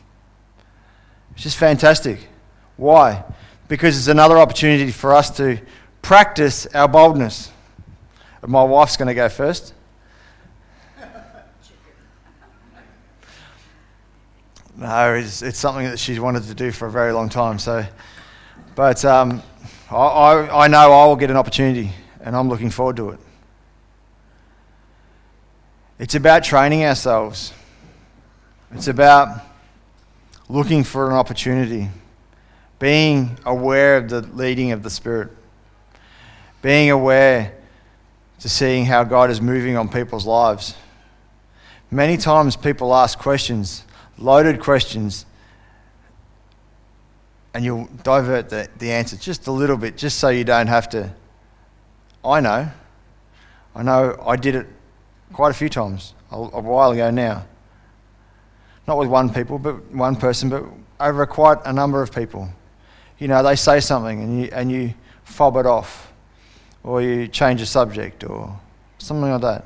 It's 1.31 1.43
just 1.43 1.55
fantastic. 1.55 2.27
Why? 2.75 3.23
Because 3.69 3.97
it's 3.97 4.09
another 4.09 4.39
opportunity 4.39 4.91
for 4.91 5.13
us 5.13 5.29
to 5.37 5.57
practice 6.01 6.65
our 6.75 6.89
boldness. 6.89 7.49
My 8.45 8.61
wife's 8.61 8.97
going 8.97 9.07
to 9.07 9.13
go 9.13 9.29
first. 9.29 9.73
No, 14.79 15.13
it's, 15.13 15.41
it's 15.41 15.59
something 15.59 15.83
that 15.87 15.99
she's 15.99 16.21
wanted 16.21 16.43
to 16.43 16.53
do 16.53 16.71
for 16.71 16.87
a 16.87 16.91
very 16.91 17.11
long 17.11 17.27
time. 17.27 17.59
So, 17.59 17.85
but 18.75 19.03
um, 19.03 19.43
I, 19.91 19.95
I, 19.95 20.63
I 20.63 20.67
know 20.69 20.93
I 20.93 21.05
will 21.05 21.17
get 21.17 21.29
an 21.29 21.35
opportunity, 21.35 21.91
and 22.21 22.33
I'm 22.33 22.47
looking 22.47 22.69
forward 22.69 22.95
to 22.95 23.09
it. 23.09 23.19
It's 25.99 26.15
about 26.15 26.45
training 26.45 26.85
ourselves. 26.85 27.51
It's 28.71 28.87
about 28.87 29.41
looking 30.47 30.85
for 30.85 31.09
an 31.09 31.13
opportunity, 31.17 31.89
being 32.79 33.37
aware 33.45 33.97
of 33.97 34.09
the 34.09 34.21
leading 34.21 34.71
of 34.71 34.81
the 34.81 34.89
Spirit, 34.89 35.29
being 36.61 36.89
aware 36.89 37.53
to 38.39 38.47
seeing 38.47 38.85
how 38.85 39.03
God 39.03 39.29
is 39.29 39.41
moving 39.41 39.75
on 39.75 39.89
people's 39.89 40.25
lives. 40.25 40.75
Many 41.91 42.15
times 42.15 42.55
people 42.55 42.95
ask 42.95 43.19
questions 43.19 43.83
loaded 44.19 44.59
questions, 44.59 45.25
and 47.53 47.65
you'll 47.65 47.89
divert 48.03 48.49
the, 48.49 48.69
the 48.77 48.91
answer 48.91 49.17
just 49.17 49.47
a 49.47 49.51
little 49.51 49.77
bit, 49.77 49.97
just 49.97 50.19
so 50.19 50.29
you 50.29 50.43
don't 50.43 50.67
have 50.67 50.87
to. 50.89 51.13
I 52.23 52.41
know. 52.41 52.69
I 53.75 53.83
know 53.83 54.21
I 54.25 54.35
did 54.35 54.55
it 54.55 54.67
quite 55.33 55.49
a 55.49 55.53
few 55.53 55.69
times, 55.69 56.13
a, 56.31 56.35
a 56.35 56.61
while 56.61 56.91
ago 56.91 57.09
now. 57.09 57.45
Not 58.87 58.97
with 58.97 59.07
one 59.07 59.33
people, 59.33 59.57
but 59.57 59.91
one 59.91 60.15
person, 60.15 60.49
but 60.49 60.65
over 60.99 61.25
quite 61.25 61.59
a 61.65 61.73
number 61.73 62.01
of 62.01 62.13
people. 62.13 62.49
You 63.17 63.27
know, 63.27 63.41
they 63.43 63.55
say 63.55 63.79
something 63.79 64.21
and 64.21 64.41
you, 64.41 64.49
and 64.51 64.71
you 64.71 64.93
fob 65.23 65.55
it 65.57 65.65
off, 65.65 66.11
or 66.83 67.01
you 67.01 67.27
change 67.27 67.59
the 67.61 67.65
subject, 67.65 68.23
or 68.23 68.59
something 68.97 69.29
like 69.29 69.41
that. 69.41 69.65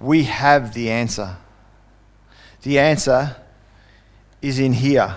We 0.00 0.24
have 0.24 0.74
the 0.74 0.90
answer. 0.90 1.36
The 2.62 2.78
answer 2.78 3.36
is 4.42 4.58
in 4.58 4.72
here. 4.72 5.14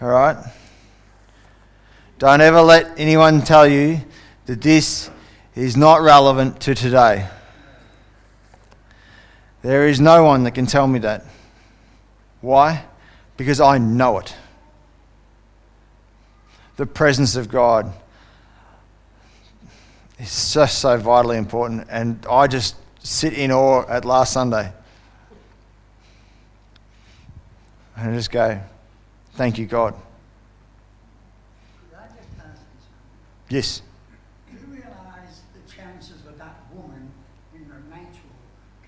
All 0.00 0.08
right? 0.08 0.36
Don't 2.18 2.40
ever 2.40 2.60
let 2.60 2.98
anyone 2.98 3.42
tell 3.42 3.66
you 3.66 4.00
that 4.46 4.60
this 4.60 5.10
is 5.54 5.76
not 5.76 6.02
relevant 6.02 6.60
to 6.60 6.74
today. 6.74 7.28
There 9.62 9.88
is 9.88 10.00
no 10.00 10.24
one 10.24 10.44
that 10.44 10.52
can 10.52 10.66
tell 10.66 10.86
me 10.86 11.00
that. 11.00 11.24
Why? 12.40 12.84
Because 13.36 13.60
I 13.60 13.78
know 13.78 14.18
it. 14.18 14.34
The 16.76 16.86
presence 16.86 17.34
of 17.34 17.48
God 17.48 17.92
is 20.18 20.52
just 20.52 20.78
so 20.78 20.96
vitally 20.96 21.36
important, 21.36 21.86
and 21.90 22.24
I 22.30 22.46
just 22.46 22.76
sit 23.00 23.32
in 23.32 23.50
awe 23.50 23.84
at 23.88 24.04
last 24.04 24.32
Sunday. 24.32 24.72
And 27.98 28.14
just 28.14 28.30
go, 28.30 28.60
Thank 29.32 29.58
you, 29.58 29.66
God. 29.66 29.94
Could 31.90 31.98
I 31.98 32.06
just 32.08 32.28
ask 32.38 32.60
you 32.60 32.80
something? 32.80 33.48
Yes. 33.50 33.82
Do 34.50 34.56
you 34.56 34.66
realise 34.72 35.42
the 35.54 35.72
chances 35.72 36.26
of 36.26 36.38
that 36.38 36.56
woman 36.74 37.10
in 37.54 37.68
the 37.68 37.74
natural 37.88 38.34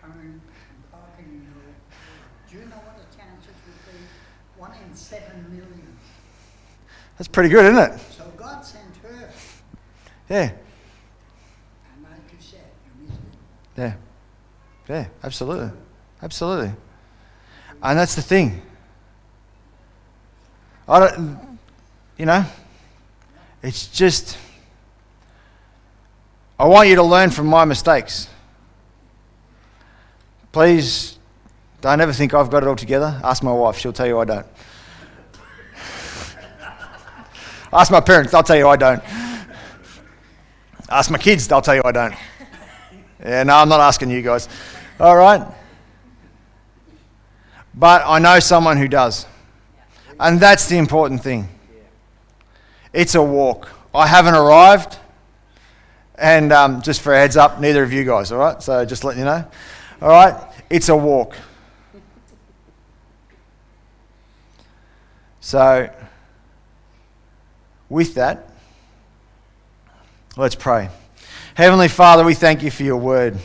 coming 0.01 0.41
and 0.41 0.91
parking 0.91 1.27
in 1.27 1.43
your... 1.43 1.75
Do 2.51 2.59
you 2.59 2.65
know 2.69 2.77
what 2.83 2.97
the 2.99 3.17
chances 3.17 3.55
would 3.67 3.93
be? 3.93 3.99
One 4.59 4.73
in 4.73 4.95
seven 4.95 5.45
million. 5.51 5.97
That's 7.17 7.29
pretty 7.29 7.49
good, 7.49 7.67
isn't 7.67 7.79
it? 7.93 8.01
So 8.17 8.25
God 8.37 8.65
sent 8.65 8.97
her, 9.03 9.31
Yeah. 10.29 10.43
and 10.43 12.03
like 12.03 12.33
you 12.33 12.39
said, 12.41 12.61
you 12.87 13.07
missed 13.07 13.21
it. 13.77 13.81
Yeah. 13.81 13.95
Yeah, 14.89 15.07
absolutely. 15.23 15.71
Absolutely. 16.23 16.73
And 17.83 17.99
that's 17.99 18.15
the 18.17 18.23
thing. 18.23 18.63
I 20.91 20.99
don't, 20.99 21.39
you 22.19 22.27
know, 22.27 22.45
it's 23.63 23.87
just, 23.87 24.37
I 26.59 26.65
want 26.65 26.89
you 26.89 26.97
to 26.97 27.05
learn 27.05 27.31
from 27.31 27.47
my 27.47 27.65
mistakes. 27.65 28.29
Please 30.51 31.17
don't 31.81 32.01
ever 32.01 32.13
think 32.13 32.35
I've 32.35 32.51
got 32.51 32.65
it 32.65 32.69
all 32.69 32.75
together. 32.75 33.21
Ask 33.23 33.45
my 33.45 33.53
wife, 33.53 33.79
she'll 33.79 33.93
tell 33.93 34.09
you 34.09 34.19
I 34.19 34.25
don't. 34.25 34.47
Ask 37.73 37.93
my 37.93 38.01
parents, 38.01 38.33
they'll 38.33 38.43
tell 38.43 38.57
you 38.57 38.67
I 38.67 38.75
don't. 38.75 39.01
Ask 40.89 41.09
my 41.09 41.19
kids, 41.19 41.47
they'll 41.47 41.63
tell 41.63 41.77
you 41.77 41.83
I 41.85 41.93
don't. 41.93 42.17
Yeah, 43.23 43.45
no, 43.45 43.55
I'm 43.55 43.69
not 43.69 43.79
asking 43.79 44.11
you 44.11 44.23
guys. 44.23 44.49
All 44.99 45.17
right? 45.17 45.47
But 47.77 48.03
I 48.05 48.19
know 48.19 48.41
someone 48.41 48.77
who 48.77 48.89
does. 48.89 49.27
And 50.21 50.39
that's 50.39 50.69
the 50.69 50.77
important 50.77 51.23
thing. 51.23 51.49
It's 52.93 53.15
a 53.15 53.23
walk. 53.23 53.71
I 53.95 54.07
haven't 54.07 54.35
arrived. 54.35 54.99
And 56.17 56.53
um, 56.53 56.83
just 56.83 57.01
for 57.01 57.15
a 57.15 57.19
heads 57.19 57.39
up, 57.39 57.59
neither 57.59 57.83
of 57.83 57.91
you 57.91 58.05
guys, 58.05 58.31
all 58.31 58.39
right? 58.39 58.63
So 58.63 58.85
just 58.85 59.03
letting 59.03 59.21
you 59.21 59.25
know. 59.25 59.47
All 60.03 60.11
right? 60.11 60.35
It's 60.69 60.91
a 60.91 60.97
walk. 60.97 61.37
So, 65.41 65.91
with 67.89 68.15
that, 68.15 68.47
let's 70.37 70.55
pray. 70.55 70.91
Heavenly 71.55 71.89
Father, 71.89 72.25
we 72.25 72.35
thank 72.35 72.63
you 72.63 72.71
for 72.71 72.83
your 72.83 72.99
word. 72.99 73.39